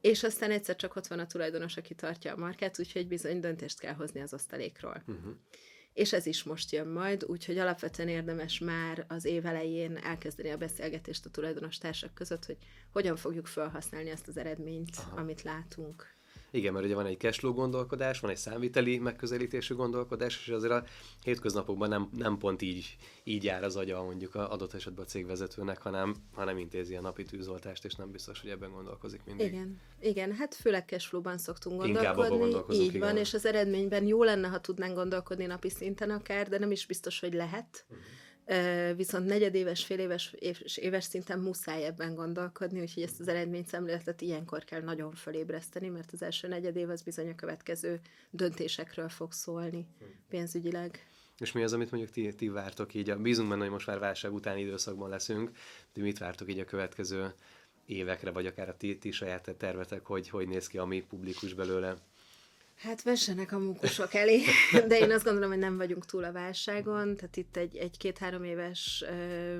és 0.00 0.22
aztán 0.22 0.50
egyszer 0.50 0.76
csak 0.76 0.96
ott 0.96 1.06
van 1.06 1.18
a 1.18 1.26
tulajdonos, 1.26 1.76
aki 1.76 1.94
tartja 1.94 2.32
a 2.32 2.36
markát, 2.36 2.78
úgyhogy 2.78 3.08
bizony 3.08 3.40
döntést 3.40 3.80
kell 3.80 3.94
hozni 3.94 4.20
az 4.20 4.34
osztalékról. 4.34 5.02
Uh-huh 5.06 5.32
és 5.92 6.12
ez 6.12 6.26
is 6.26 6.42
most 6.42 6.72
jön 6.72 6.88
majd, 6.88 7.24
úgyhogy 7.24 7.58
alapvetően 7.58 8.08
érdemes 8.08 8.58
már 8.58 9.04
az 9.08 9.24
év 9.24 9.46
elején 9.46 9.96
elkezdeni 9.96 10.50
a 10.50 10.56
beszélgetést 10.56 11.26
a 11.26 11.30
tulajdonos 11.30 11.78
társak 11.78 12.14
között, 12.14 12.44
hogy 12.44 12.56
hogyan 12.92 13.16
fogjuk 13.16 13.46
felhasználni 13.46 14.10
ezt 14.10 14.28
az 14.28 14.36
eredményt, 14.36 14.96
Aha. 14.96 15.20
amit 15.20 15.42
látunk. 15.42 16.18
Igen, 16.50 16.72
mert 16.72 16.84
ugye 16.84 16.94
van 16.94 17.06
egy 17.06 17.18
cashflow 17.18 17.52
gondolkodás, 17.52 18.20
van 18.20 18.30
egy 18.30 18.36
számviteli 18.36 18.98
megközelítésű 18.98 19.74
gondolkodás, 19.74 20.38
és 20.46 20.48
azért 20.48 20.72
a 20.72 20.84
hétköznapokban 21.22 21.88
nem, 21.88 22.10
nem 22.16 22.38
pont 22.38 22.62
így, 22.62 22.96
így 23.24 23.44
jár 23.44 23.64
az 23.64 23.76
agya 23.76 24.02
mondjuk 24.02 24.34
a 24.34 24.50
adott 24.50 24.74
esetben 24.74 25.04
a 25.04 25.08
cégvezetőnek, 25.08 25.82
hanem, 25.82 26.14
hanem 26.34 26.58
intézi 26.58 26.96
a 26.96 27.00
napi 27.00 27.24
tűzoltást, 27.24 27.84
és 27.84 27.94
nem 27.94 28.10
biztos, 28.10 28.40
hogy 28.40 28.50
ebben 28.50 28.70
gondolkozik 28.70 29.20
mindig. 29.24 29.46
Igen, 29.46 29.80
igen 30.00 30.32
hát 30.32 30.54
főleg 30.54 30.84
cashflow-ban 30.86 31.38
szoktunk 31.38 31.80
gondolkodni. 31.80 32.74
Így 32.74 32.94
igen. 32.94 33.00
van, 33.00 33.16
és 33.16 33.34
az 33.34 33.46
eredményben 33.46 34.06
jó 34.06 34.22
lenne, 34.22 34.48
ha 34.48 34.60
tudnánk 34.60 34.94
gondolkodni 34.94 35.46
napi 35.46 35.70
szinten 35.70 36.10
akár, 36.10 36.48
de 36.48 36.58
nem 36.58 36.70
is 36.70 36.86
biztos, 36.86 37.20
hogy 37.20 37.32
lehet. 37.32 37.84
Uh-huh 37.88 38.04
viszont 38.96 39.26
negyedéves, 39.26 39.84
féléves 39.84 40.34
és 40.38 40.76
éves 40.76 41.04
szinten 41.04 41.38
muszáj 41.38 41.84
ebben 41.84 42.14
gondolkodni, 42.14 42.80
úgyhogy 42.80 43.02
ezt 43.02 43.20
az 43.20 43.28
eredményszemléletet 43.28 44.20
ilyenkor 44.20 44.64
kell 44.64 44.82
nagyon 44.82 45.12
fölébreszteni, 45.12 45.88
mert 45.88 46.12
az 46.12 46.22
első 46.22 46.48
negyedév 46.48 46.90
az 46.90 47.02
bizony 47.02 47.30
a 47.30 47.34
következő 47.34 48.00
döntésekről 48.30 49.08
fog 49.08 49.32
szólni 49.32 49.86
pénzügyileg. 50.28 51.06
És 51.38 51.52
mi 51.52 51.62
az, 51.62 51.72
amit 51.72 51.90
mondjuk 51.90 52.12
ti, 52.12 52.34
ti 52.34 52.48
vártok 52.48 52.94
így? 52.94 53.16
Bízunk 53.16 53.48
benne, 53.48 53.62
hogy 53.62 53.70
most 53.70 53.86
már 53.86 53.98
válság 53.98 54.32
utáni 54.32 54.60
időszakban 54.60 55.08
leszünk, 55.08 55.50
de 55.92 56.02
mit 56.02 56.18
vártok 56.18 56.50
így 56.50 56.58
a 56.58 56.64
következő 56.64 57.34
évekre, 57.86 58.30
vagy 58.30 58.46
akár 58.46 58.68
a 58.68 58.76
ti, 58.76 58.98
ti 58.98 59.10
saját 59.10 59.54
tervetek, 59.58 60.06
hogy 60.06 60.28
hogy 60.28 60.48
néz 60.48 60.66
ki, 60.66 60.78
ami 60.78 61.02
publikus 61.02 61.54
belőle? 61.54 61.96
Hát 62.82 63.02
vessenek 63.02 63.52
a 63.52 63.58
munkusok 63.58 64.14
elé, 64.14 64.42
de 64.88 64.98
én 64.98 65.10
azt 65.10 65.24
gondolom, 65.24 65.50
hogy 65.50 65.58
nem 65.58 65.76
vagyunk 65.76 66.06
túl 66.06 66.24
a 66.24 66.32
válságon, 66.32 67.16
tehát 67.16 67.36
itt 67.36 67.56
egy, 67.56 67.76
egy 67.76 67.96
két-három 67.96 68.44
éves 68.44 69.04
ö, 69.06 69.56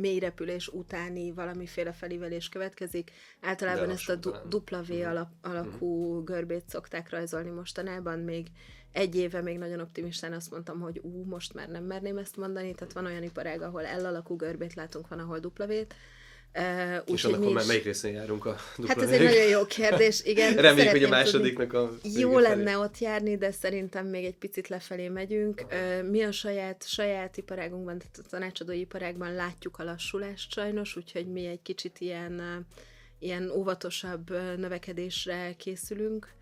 mélyrepülés 0.00 0.68
utáni 0.68 1.32
valamiféle 1.32 1.92
felívelés 1.92 2.48
következik. 2.48 3.10
Általában 3.40 3.90
ezt 3.90 4.08
a 4.08 4.14
du- 4.14 4.48
dupla 4.48 4.82
V 4.82 4.88
mhm. 4.88 5.08
alap, 5.08 5.28
alakú 5.42 5.86
uh-huh. 5.86 6.24
görbét 6.24 6.68
szokták 6.68 7.10
rajzolni 7.10 7.50
mostanában, 7.50 8.18
még 8.18 8.46
egy 8.92 9.16
éve 9.16 9.40
még 9.40 9.58
nagyon 9.58 9.80
optimistán 9.80 10.32
azt 10.32 10.50
mondtam, 10.50 10.80
hogy 10.80 11.00
ú, 11.02 11.24
most 11.24 11.54
már 11.54 11.68
nem 11.68 11.84
merném 11.84 12.18
ezt 12.18 12.36
mondani, 12.36 12.74
tehát 12.74 12.92
van 12.92 13.06
olyan 13.06 13.22
iparág, 13.22 13.62
ahol 13.62 13.82
L 13.82 14.04
alakú 14.04 14.36
görbét 14.36 14.74
látunk, 14.74 15.08
van, 15.08 15.18
ahol 15.18 15.38
dupla 15.38 15.66
V-t, 15.66 15.94
Uh, 16.54 17.14
és 17.14 17.24
annak 17.24 17.60
is... 17.60 17.66
melyik 17.66 17.84
részén 17.84 18.12
járunk 18.12 18.46
a 18.46 18.56
dupla 18.76 18.94
Hát 18.94 19.02
ez 19.02 19.10
egy 19.10 19.22
nagyon 19.22 19.48
jó 19.48 19.66
kérdés, 19.66 20.24
igen. 20.24 20.54
Reméljük, 20.66 20.90
hogy 20.90 21.04
a 21.04 21.08
másodiknak 21.08 21.72
a... 21.72 21.90
Jó 22.02 22.32
felé. 22.32 22.42
lenne 22.42 22.78
ott 22.78 22.98
járni, 22.98 23.36
de 23.36 23.50
szerintem 23.50 24.06
még 24.06 24.24
egy 24.24 24.36
picit 24.36 24.68
lefelé 24.68 25.08
megyünk. 25.08 25.66
Uh, 25.70 26.08
mi 26.08 26.22
a 26.22 26.32
saját, 26.32 26.84
saját 26.86 27.36
iparágunkban, 27.36 27.98
tehát 27.98 28.18
a 28.18 28.28
tanácsadói 28.28 28.80
iparágban 28.80 29.34
látjuk 29.34 29.78
a 29.78 29.84
lassulást 29.84 30.52
sajnos, 30.52 30.96
úgyhogy 30.96 31.26
mi 31.26 31.46
egy 31.46 31.62
kicsit 31.62 31.98
ilyen, 31.98 32.66
ilyen 33.18 33.50
óvatosabb 33.50 34.30
növekedésre 34.56 35.54
készülünk. 35.56 36.36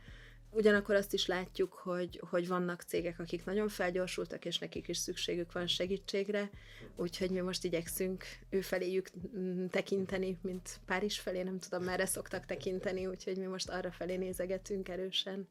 Ugyanakkor 0.56 0.94
azt 0.94 1.12
is 1.12 1.26
látjuk, 1.26 1.72
hogy, 1.72 2.20
hogy 2.30 2.48
vannak 2.48 2.82
cégek, 2.82 3.18
akik 3.18 3.44
nagyon 3.44 3.68
felgyorsultak, 3.68 4.44
és 4.44 4.58
nekik 4.58 4.88
is 4.88 4.96
szükségük 4.96 5.52
van 5.52 5.66
segítségre, 5.66 6.50
úgyhogy 6.94 7.30
mi 7.30 7.40
most 7.40 7.64
igyekszünk 7.64 8.24
ő 8.50 8.60
feléjük 8.60 9.08
tekinteni, 9.70 10.38
mint 10.42 10.80
Párizs 10.86 11.18
felé, 11.18 11.42
nem 11.42 11.58
tudom, 11.58 11.84
merre 11.84 12.06
szoktak 12.06 12.46
tekinteni, 12.46 13.06
úgyhogy 13.06 13.36
mi 13.36 13.46
most 13.46 13.68
arra 13.68 13.90
felé 13.90 14.16
nézegetünk 14.16 14.88
erősen 14.88 15.48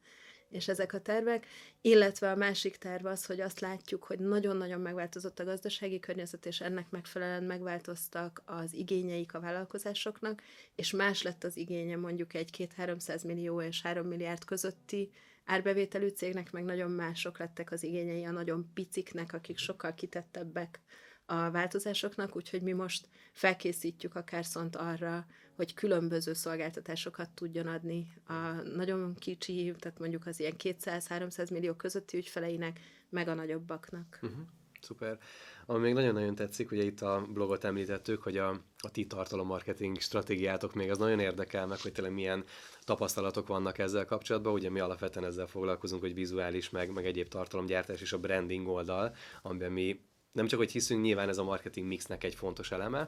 és 0.49 0.67
ezek 0.67 0.93
a 0.93 0.99
tervek, 0.99 1.45
illetve 1.81 2.31
a 2.31 2.35
másik 2.35 2.75
terv 2.75 3.05
az, 3.05 3.25
hogy 3.25 3.41
azt 3.41 3.59
látjuk, 3.59 4.03
hogy 4.03 4.19
nagyon-nagyon 4.19 4.81
megváltozott 4.81 5.39
a 5.39 5.43
gazdasági 5.43 5.99
környezet, 5.99 6.45
és 6.45 6.61
ennek 6.61 6.89
megfelelően 6.89 7.43
megváltoztak 7.43 8.41
az 8.45 8.73
igényeik 8.73 9.33
a 9.33 9.39
vállalkozásoknak, 9.39 10.41
és 10.75 10.91
más 10.91 11.21
lett 11.21 11.43
az 11.43 11.57
igénye 11.57 11.95
mondjuk 11.95 12.33
egy 12.33 12.51
két 12.51 12.73
300 12.73 13.23
millió 13.23 13.61
és 13.61 13.81
3 13.81 14.07
milliárd 14.07 14.45
közötti 14.45 15.11
árbevételű 15.45 16.07
cégnek, 16.07 16.51
meg 16.51 16.63
nagyon 16.63 16.91
mások 16.91 17.37
lettek 17.37 17.71
az 17.71 17.83
igényei 17.83 18.23
a 18.23 18.31
nagyon 18.31 18.71
piciknek, 18.73 19.33
akik 19.33 19.57
sokkal 19.57 19.93
kitettebbek 19.93 20.79
a 21.25 21.51
változásoknak, 21.51 22.35
úgyhogy 22.35 22.61
mi 22.61 22.71
most 22.71 23.07
felkészítjük 23.31 24.15
a 24.15 24.23
Carson 24.23 24.67
arra, 24.67 25.25
hogy 25.55 25.73
különböző 25.73 26.33
szolgáltatásokat 26.33 27.29
tudjon 27.29 27.67
adni 27.67 28.07
a 28.27 28.33
nagyon 28.75 29.15
kicsi, 29.15 29.73
tehát 29.79 29.99
mondjuk 29.99 30.25
az 30.25 30.39
ilyen 30.39 30.55
200-300 30.63 31.51
millió 31.51 31.73
közötti 31.73 32.17
ügyfeleinek, 32.17 32.79
meg 33.09 33.27
a 33.27 33.33
nagyobbaknak. 33.33 34.19
Uh-huh. 34.21 34.39
Szuper. 34.81 35.17
Ami 35.65 35.79
még 35.79 35.93
nagyon-nagyon 35.93 36.35
tetszik, 36.35 36.71
ugye 36.71 36.83
itt 36.83 37.01
a 37.01 37.25
blogot 37.33 37.63
említettük, 37.63 38.21
hogy 38.21 38.37
a, 38.37 38.49
a 38.77 38.91
ti 38.91 39.07
tartalommarketing 39.07 39.99
stratégiátok 39.99 40.73
még 40.73 40.89
az 40.89 40.97
nagyon 40.97 41.19
érdekel 41.19 41.67
meg, 41.67 41.79
hogy 41.79 41.91
tényleg 41.91 42.13
milyen 42.13 42.43
tapasztalatok 42.83 43.47
vannak 43.47 43.77
ezzel 43.77 44.05
kapcsolatban. 44.05 44.53
Ugye 44.53 44.69
mi 44.69 44.79
alapvetően 44.79 45.25
ezzel 45.25 45.47
foglalkozunk, 45.47 46.01
hogy 46.01 46.13
vizuális, 46.13 46.69
meg, 46.69 46.91
meg 46.91 47.05
egyéb 47.05 47.27
tartalomgyártás 47.27 48.01
és 48.01 48.13
a 48.13 48.19
branding 48.19 48.67
oldal, 48.67 49.15
amiben 49.41 49.71
mi 49.71 49.99
nem 50.35 50.47
csak, 50.47 50.59
hogy 50.59 50.71
hiszünk, 50.71 51.01
nyilván 51.01 51.29
ez 51.29 51.37
a 51.37 51.43
marketing 51.43 51.87
mixnek 51.87 52.23
egy 52.23 52.35
fontos 52.35 52.71
eleme, 52.71 53.07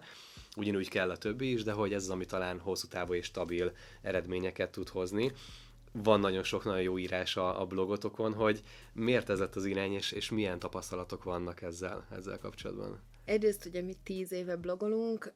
ugyanúgy 0.55 0.89
kell 0.89 1.09
a 1.09 1.17
többi 1.17 1.51
is, 1.51 1.63
de 1.63 1.71
hogy 1.71 1.93
ez 1.93 2.03
az, 2.03 2.09
ami 2.09 2.25
talán 2.25 2.59
hosszú 2.59 2.87
távú 2.87 3.13
és 3.13 3.25
stabil 3.25 3.71
eredményeket 4.01 4.71
tud 4.71 4.89
hozni. 4.89 5.31
Van 5.91 6.19
nagyon 6.19 6.43
sok 6.43 6.63
nagyon 6.63 6.81
jó 6.81 6.97
írás 6.97 7.37
a, 7.37 7.61
a 7.61 7.65
blogotokon, 7.65 8.33
hogy 8.33 8.61
miért 8.93 9.29
ez 9.29 9.39
lett 9.39 9.55
az 9.55 9.65
irány, 9.65 9.93
és, 9.93 10.11
és 10.11 10.29
milyen 10.29 10.59
tapasztalatok 10.59 11.23
vannak 11.23 11.61
ezzel, 11.61 12.07
ezzel 12.11 12.37
kapcsolatban. 12.37 12.99
Egyrészt 13.27 13.65
ugye 13.65 13.81
mi 13.81 13.95
tíz 14.03 14.31
éve 14.31 14.55
blogolunk, 14.55 15.33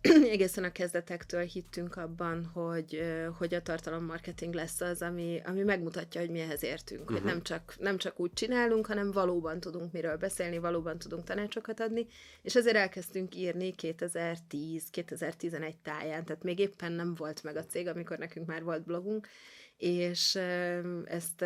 egészen 0.30 0.64
a 0.64 0.72
kezdetektől 0.72 1.42
hittünk 1.42 1.96
abban, 1.96 2.44
hogy, 2.44 3.02
hogy 3.38 3.54
a 3.54 3.62
tartalommarketing 3.62 4.54
lesz 4.54 4.80
az, 4.80 5.02
ami, 5.02 5.40
ami 5.44 5.62
megmutatja, 5.62 6.20
hogy 6.20 6.30
mi 6.30 6.40
ehhez 6.40 6.62
értünk. 6.62 7.00
Uh-huh. 7.00 7.16
Hogy 7.16 7.24
mhm. 7.24 7.34
nem 7.34 7.42
csak, 7.42 7.74
nem 7.78 7.96
csak 7.96 8.20
úgy 8.20 8.32
csinálunk, 8.32 8.86
hanem 8.86 9.10
valóban 9.10 9.60
tudunk 9.60 9.92
miről 9.92 10.16
beszélni, 10.16 10.58
valóban 10.58 10.98
tudunk 10.98 11.24
tanácsokat 11.24 11.80
adni, 11.80 12.06
és 12.42 12.54
ezért 12.56 12.76
elkezdtünk 12.76 13.36
írni 13.36 13.74
2010-2011 13.82 15.74
táján, 15.82 16.24
tehát 16.24 16.42
még 16.42 16.58
éppen 16.58 16.92
nem 16.92 17.14
volt 17.14 17.42
meg 17.42 17.56
a 17.56 17.64
cég, 17.64 17.86
amikor 17.88 18.18
nekünk 18.18 18.46
már 18.46 18.62
volt 18.62 18.84
blogunk, 18.84 19.28
és 19.80 20.34
ezt 21.04 21.44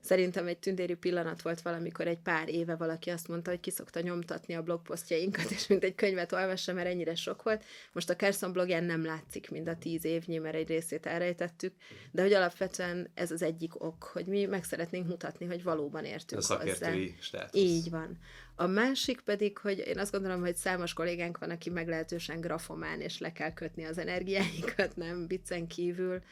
Szerintem 0.00 0.46
egy 0.46 0.58
tündéri 0.58 0.94
pillanat 0.94 1.42
volt 1.42 1.60
valamikor 1.62 2.06
egy 2.06 2.18
pár 2.18 2.48
éve 2.48 2.76
valaki 2.76 3.10
azt 3.10 3.28
mondta, 3.28 3.50
hogy 3.50 3.60
kiszokta 3.60 4.00
nyomtatni 4.00 4.54
a 4.54 4.62
blogposztjainkat, 4.62 5.50
és 5.50 5.66
mint 5.66 5.84
egy 5.84 5.94
könyvet 5.94 6.32
olvassa, 6.32 6.72
mert 6.72 6.88
ennyire 6.88 7.14
sok 7.14 7.42
volt. 7.42 7.64
Most 7.92 8.10
a 8.10 8.16
Carson 8.16 8.52
blogján 8.52 8.84
nem 8.84 9.04
látszik 9.04 9.50
mind 9.50 9.68
a 9.68 9.78
tíz 9.78 10.04
évnyi, 10.04 10.38
mert 10.38 10.54
egy 10.54 10.68
részét 10.68 11.06
elrejtettük, 11.06 11.74
de 12.10 12.22
hogy 12.22 12.32
alapvetően 12.32 13.10
ez 13.14 13.30
az 13.30 13.42
egyik 13.42 13.84
ok, 13.84 14.02
hogy 14.02 14.26
mi 14.26 14.44
meg 14.44 14.64
szeretnénk 14.64 15.06
mutatni, 15.06 15.46
hogy 15.46 15.62
valóban 15.62 16.04
értünk 16.04 16.42
a 16.48 16.62
hozzá. 16.62 16.92
Státusz. 17.20 17.60
Így 17.60 17.90
van. 17.90 18.18
A 18.56 18.66
másik 18.66 19.20
pedig, 19.20 19.58
hogy 19.58 19.78
én 19.86 19.98
azt 19.98 20.12
gondolom, 20.12 20.40
hogy 20.40 20.56
számos 20.56 20.92
kollégánk 20.92 21.38
van, 21.38 21.50
aki 21.50 21.70
meglehetősen 21.70 22.40
grafomán, 22.40 23.00
és 23.00 23.18
le 23.18 23.32
kell 23.32 23.52
kötni 23.52 23.84
az 23.84 23.98
energiáikat, 23.98 24.96
nem 24.96 25.26
viccen 25.26 25.66
kívül 25.66 26.22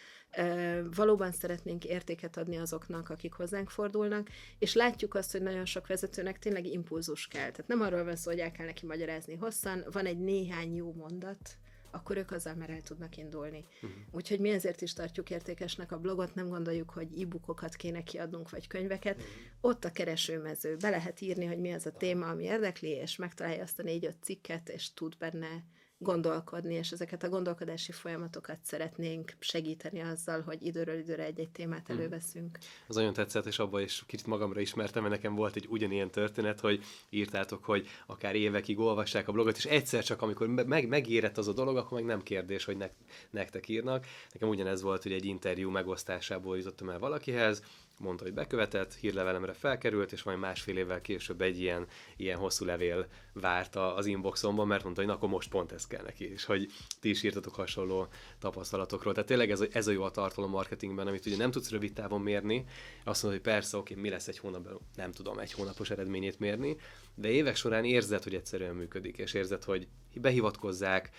valóban 0.95 1.33
szeretnénk 1.33 1.85
értéket 1.85 2.37
adni 2.37 2.57
azoknak, 2.57 3.11
akik 3.11 3.33
hozzánk 3.33 3.71
fordulnak, 3.71 4.29
és 4.59 4.75
látjuk 4.75 5.15
azt, 5.15 5.33
hogy 5.33 5.43
nagyon 5.43 5.65
sok 5.65 5.87
vezetőnek 5.87 6.39
tényleg 6.39 6.67
impulzus 6.67 7.27
kell. 7.27 7.51
Tehát 7.51 7.67
nem 7.67 7.81
arról 7.81 8.05
van 8.05 8.17
szó, 8.17 8.31
hogy 8.31 8.41
el 8.41 8.53
kell 8.53 8.67
neki 8.67 8.87
magyarázni 8.87 9.35
hosszan, 9.35 9.85
van 9.93 10.07
egy 10.07 10.19
néhány 10.19 10.75
jó 10.75 10.93
mondat, 10.93 11.57
akkor 11.91 12.17
ők 12.17 12.31
azzal 12.31 12.55
már 12.55 12.71
el 12.71 12.83
tudnak 12.83 13.17
indulni. 13.17 13.65
Uh-huh. 13.75 14.01
Úgyhogy 14.11 14.41
mi 14.41 14.51
ezért 14.51 14.81
is 14.81 14.93
tartjuk 14.93 15.31
értékesnek 15.31 15.93
a 15.93 15.99
blogot, 15.99 16.35
nem 16.35 16.49
gondoljuk, 16.49 16.91
hogy 16.91 17.21
e-bookokat 17.21 17.75
kéne 17.75 18.03
kiadnunk, 18.03 18.51
vagy 18.51 18.67
könyveket. 18.67 19.17
Uh-huh. 19.17 19.31
Ott 19.61 19.85
a 19.85 19.93
keresőmező, 19.93 20.77
be 20.77 20.91
lehet 20.91 21.21
írni, 21.21 21.45
hogy 21.45 21.59
mi 21.59 21.73
az 21.73 21.87
a 21.87 21.93
téma, 21.93 22.27
ami 22.29 22.45
érdekli, 22.45 22.89
és 22.89 23.17
megtalálja 23.17 23.63
azt 23.63 23.79
a 23.79 23.83
négy-öt 23.83 24.17
cikket, 24.23 24.69
és 24.69 24.95
tud 24.95 25.17
benne 25.19 25.65
gondolkodni, 25.99 26.75
és 26.75 26.91
ezeket 26.91 27.23
a 27.23 27.29
gondolkodási 27.29 27.93
folyamatokat 27.93 28.59
szeretnénk 28.63 29.33
segíteni 29.39 30.01
azzal, 30.01 30.41
hogy 30.41 30.63
időről 30.63 30.99
időre 30.99 31.25
egy-egy 31.25 31.51
témát 31.51 31.89
mhm. 31.89 31.99
előveszünk. 31.99 32.59
Az 32.89 32.95
nagyon 32.95 33.13
tetszett, 33.13 33.47
és 33.47 33.59
abban 33.59 33.81
is 33.81 34.05
kicsit 34.07 34.27
magamra 34.27 34.61
ismertem, 34.61 35.03
mert 35.03 35.15
nekem 35.15 35.35
volt 35.35 35.57
egy 35.57 35.67
ugyanilyen 35.69 36.11
történet, 36.11 36.61
hogy 36.61 36.85
írtátok, 37.11 37.65
hogy 37.65 37.87
akár 38.07 38.35
évekig 38.35 38.79
olvassák 38.79 39.29
a 39.29 39.33
blogot, 39.33 39.57
és 39.57 39.65
egyszer 39.65 40.05
csak, 40.05 40.23
amikor 40.23 40.47
meg, 40.47 40.89
megérett 40.89 41.39
az 41.39 41.49
a 41.49 41.53
dolog, 41.53 41.77
akkor 41.77 41.99
meg 41.99 42.07
nem 42.09 42.23
kérdés, 42.23 42.65
hogy 42.65 42.77
ne, 42.77 42.91
nektek 43.31 43.69
írnak. 43.69 44.07
Nekem 44.33 44.49
ugyanez 44.49 44.83
volt, 44.83 45.03
hogy 45.03 45.13
egy 45.13 45.25
interjú 45.25 45.71
megosztásából 45.71 46.57
jutottam 46.57 46.91
el 46.91 46.99
valakihez, 46.99 47.63
mondta, 47.99 48.25
hogy 48.25 48.35
bekövetett, 48.35 48.95
hírlevelemre 48.95 49.53
felkerült, 49.53 50.13
és 50.13 50.23
majd 50.23 50.39
másfél 50.39 50.77
évvel 50.77 51.01
később 51.01 51.41
egy 51.41 51.61
ilyen, 51.61 51.87
ilyen 52.17 52.39
hosszú 52.39 52.65
levél 52.65 53.07
várt 53.33 53.77
az 53.77 54.07
inboxomban, 54.07 54.67
mert 54.67 54.83
mondta, 54.83 55.01
hogy 55.01 55.11
na, 55.11 55.17
akkor 55.17 55.29
most 55.29 55.51
pont 55.51 55.73
ez 55.73 55.87
kell 55.87 56.03
neki, 56.03 56.31
és 56.31 56.45
hogy 56.45 56.73
ti 57.01 57.09
is 57.09 57.23
írtatok 57.23 57.55
hasonló 57.55 58.09
tapasztalatokról. 58.39 59.13
Tehát 59.13 59.29
tényleg 59.29 59.51
ez 59.51 59.61
a, 59.61 59.67
ez 59.73 59.87
a 59.87 59.91
jó 59.91 60.03
a 60.03 60.11
tartalom 60.11 60.51
marketingben, 60.51 61.07
amit 61.07 61.27
ugye 61.27 61.37
nem 61.37 61.51
tudsz 61.51 61.71
rövid 61.71 61.93
távon 61.93 62.21
mérni, 62.21 62.65
azt 63.05 63.23
mondod, 63.23 63.43
hogy 63.43 63.53
persze, 63.53 63.77
oké, 63.77 63.95
mi 63.95 64.09
lesz 64.09 64.29
egy 64.29 64.39
hónapban, 64.39 64.81
nem 64.95 65.13
tudom, 65.13 65.39
egy 65.39 65.53
hónapos 65.53 65.91
eredményét 65.91 66.39
mérni, 66.39 66.77
de 67.15 67.29
évek 67.29 67.57
során 67.57 67.85
érzed, 67.85 68.23
hogy 68.23 68.35
egyszerűen 68.35 68.75
működik, 68.75 69.19
és 69.19 69.35
érzed, 69.35 69.65
hogy 69.65 69.89
behivatkozzák, 70.15 71.11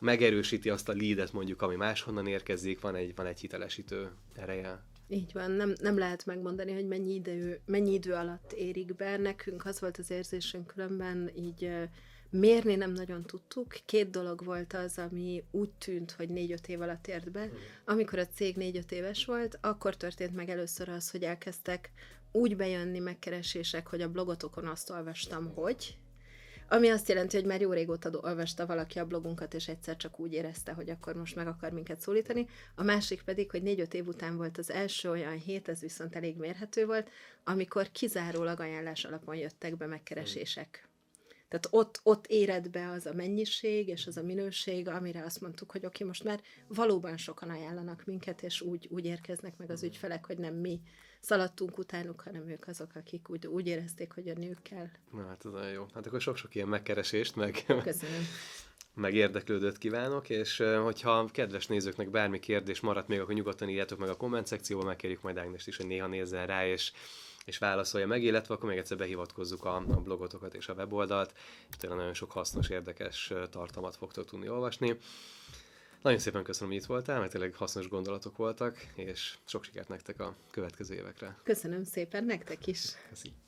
megerősíti 0.00 0.70
azt 0.70 0.88
a 0.88 0.94
leadet 0.96 1.32
mondjuk, 1.32 1.62
ami 1.62 1.76
máshonnan 1.76 2.26
érkezik, 2.26 2.80
van 2.80 2.94
egy, 2.94 3.14
van 3.14 3.26
egy 3.26 3.40
hitelesítő 3.40 4.10
ereje. 4.34 4.82
Így 5.08 5.32
van, 5.32 5.50
nem, 5.50 5.74
nem 5.80 5.98
lehet 5.98 6.26
megmondani, 6.26 6.72
hogy 6.72 6.86
mennyi 6.86 7.14
idő, 7.14 7.60
mennyi 7.66 7.92
idő 7.92 8.12
alatt 8.12 8.52
érik 8.52 8.94
be. 8.94 9.16
Nekünk 9.16 9.64
az 9.64 9.80
volt 9.80 9.98
az 9.98 10.10
érzésünk 10.10 10.66
különben, 10.66 11.30
így 11.36 11.70
mérni 12.30 12.74
nem 12.74 12.92
nagyon 12.92 13.22
tudtuk. 13.22 13.76
Két 13.84 14.10
dolog 14.10 14.44
volt 14.44 14.72
az, 14.72 14.98
ami 14.98 15.44
úgy 15.50 15.70
tűnt, 15.70 16.10
hogy 16.10 16.28
négy-öt 16.28 16.68
év 16.68 16.80
alatt 16.80 17.06
ért 17.06 17.30
be. 17.30 17.50
Amikor 17.84 18.18
a 18.18 18.26
cég 18.26 18.56
négy-öt 18.56 18.92
éves 18.92 19.24
volt, 19.24 19.58
akkor 19.60 19.96
történt 19.96 20.34
meg 20.34 20.48
először 20.48 20.88
az, 20.88 21.10
hogy 21.10 21.22
elkezdtek 21.22 21.90
úgy 22.32 22.56
bejönni 22.56 22.98
megkeresések, 22.98 23.86
hogy 23.86 24.00
a 24.00 24.10
blogotokon 24.10 24.66
azt 24.66 24.90
olvastam, 24.90 25.54
hogy, 25.54 25.96
ami 26.74 26.88
azt 26.88 27.08
jelenti, 27.08 27.36
hogy 27.36 27.46
már 27.46 27.60
jó 27.60 27.72
régóta 27.72 28.10
olvasta 28.20 28.66
valaki 28.66 28.98
a 28.98 29.06
blogunkat, 29.06 29.54
és 29.54 29.68
egyszer 29.68 29.96
csak 29.96 30.20
úgy 30.20 30.32
érezte, 30.32 30.72
hogy 30.72 30.90
akkor 30.90 31.14
most 31.14 31.34
meg 31.34 31.46
akar 31.46 31.72
minket 31.72 32.00
szólítani. 32.00 32.46
A 32.74 32.82
másik 32.82 33.22
pedig, 33.22 33.50
hogy 33.50 33.62
négy-öt 33.62 33.94
év 33.94 34.06
után 34.06 34.36
volt 34.36 34.58
az 34.58 34.70
első 34.70 35.10
olyan 35.10 35.38
hét, 35.38 35.68
ez 35.68 35.80
viszont 35.80 36.16
elég 36.16 36.36
mérhető 36.36 36.86
volt, 36.86 37.10
amikor 37.44 37.90
kizárólag 37.92 38.60
ajánlás 38.60 39.04
alapon 39.04 39.36
jöttek 39.36 39.76
be 39.76 39.86
megkeresések. 39.86 40.88
Tehát 41.48 41.68
ott, 41.70 42.00
ott 42.02 42.26
éred 42.26 42.70
be 42.70 42.90
az 42.90 43.06
a 43.06 43.14
mennyiség 43.14 43.88
és 43.88 44.06
az 44.06 44.16
a 44.16 44.22
minőség, 44.22 44.88
amire 44.88 45.24
azt 45.24 45.40
mondtuk, 45.40 45.70
hogy 45.70 45.86
oké, 45.86 46.04
most 46.04 46.24
már 46.24 46.40
valóban 46.68 47.16
sokan 47.16 47.50
ajánlanak 47.50 48.04
minket, 48.04 48.42
és 48.42 48.60
úgy, 48.60 48.88
úgy 48.90 49.04
érkeznek 49.04 49.56
meg 49.56 49.70
az 49.70 49.82
ügyfelek, 49.82 50.26
hogy 50.26 50.38
nem 50.38 50.54
mi 50.54 50.80
szaladtunk 51.24 51.78
utánuk, 51.78 52.20
hanem 52.20 52.48
ők 52.48 52.68
azok, 52.68 52.90
akik 52.94 53.30
úgy, 53.30 53.46
úgy 53.46 53.66
érezték, 53.66 54.12
hogy 54.12 54.26
jönniük 54.26 54.62
kell. 54.62 54.88
Na 55.12 55.26
hát 55.26 55.44
ez 55.44 55.50
nagyon 55.50 55.70
jó. 55.70 55.86
Hát 55.94 56.06
akkor 56.06 56.20
sok-sok 56.20 56.54
ilyen 56.54 56.68
megkeresést, 56.68 57.36
meg, 57.36 57.64
Köszönöm. 57.66 58.22
meg 58.94 59.14
érdeklődőt 59.14 59.78
kívánok, 59.78 60.28
és 60.28 60.62
hogyha 60.82 61.28
kedves 61.32 61.66
nézőknek 61.66 62.10
bármi 62.10 62.38
kérdés 62.38 62.80
maradt 62.80 63.08
még, 63.08 63.20
akkor 63.20 63.34
nyugodtan 63.34 63.68
írjátok 63.68 63.98
meg 63.98 64.08
a 64.08 64.16
komment 64.16 64.46
szekcióba, 64.46 64.84
megkérjük 64.84 65.22
majd 65.22 65.36
Ágnest 65.36 65.68
is, 65.68 65.76
hogy 65.76 65.86
néha 65.86 66.06
nézzen 66.06 66.46
rá, 66.46 66.66
és 66.66 66.92
és 67.44 67.58
válaszolja 67.58 68.06
meg, 68.06 68.22
illetve 68.22 68.54
akkor 68.54 68.68
még 68.68 68.78
egyszer 68.78 68.96
behivatkozzuk 68.96 69.64
a, 69.64 69.76
a 69.76 70.00
blogotokat 70.00 70.54
és 70.54 70.68
a 70.68 70.74
weboldalt, 70.74 71.34
és 71.70 71.76
tényleg 71.76 71.98
nagyon 71.98 72.14
sok 72.14 72.32
hasznos, 72.32 72.68
érdekes 72.68 73.32
tartalmat 73.50 73.96
fogtok 73.96 74.24
tudni 74.24 74.48
olvasni. 74.48 74.98
Nagyon 76.04 76.18
szépen 76.20 76.42
köszönöm, 76.42 76.72
hogy 76.72 76.80
itt 76.82 76.86
voltál, 76.86 77.18
mert 77.18 77.30
tényleg 77.30 77.54
hasznos 77.54 77.88
gondolatok 77.88 78.36
voltak, 78.36 78.86
és 78.94 79.38
sok 79.44 79.64
sikert 79.64 79.88
nektek 79.88 80.20
a 80.20 80.36
következő 80.50 80.94
évekre. 80.94 81.36
Köszönöm 81.42 81.84
szépen, 81.84 82.24
nektek 82.24 82.66
is. 82.66 82.82
Köszönöm. 83.08 83.43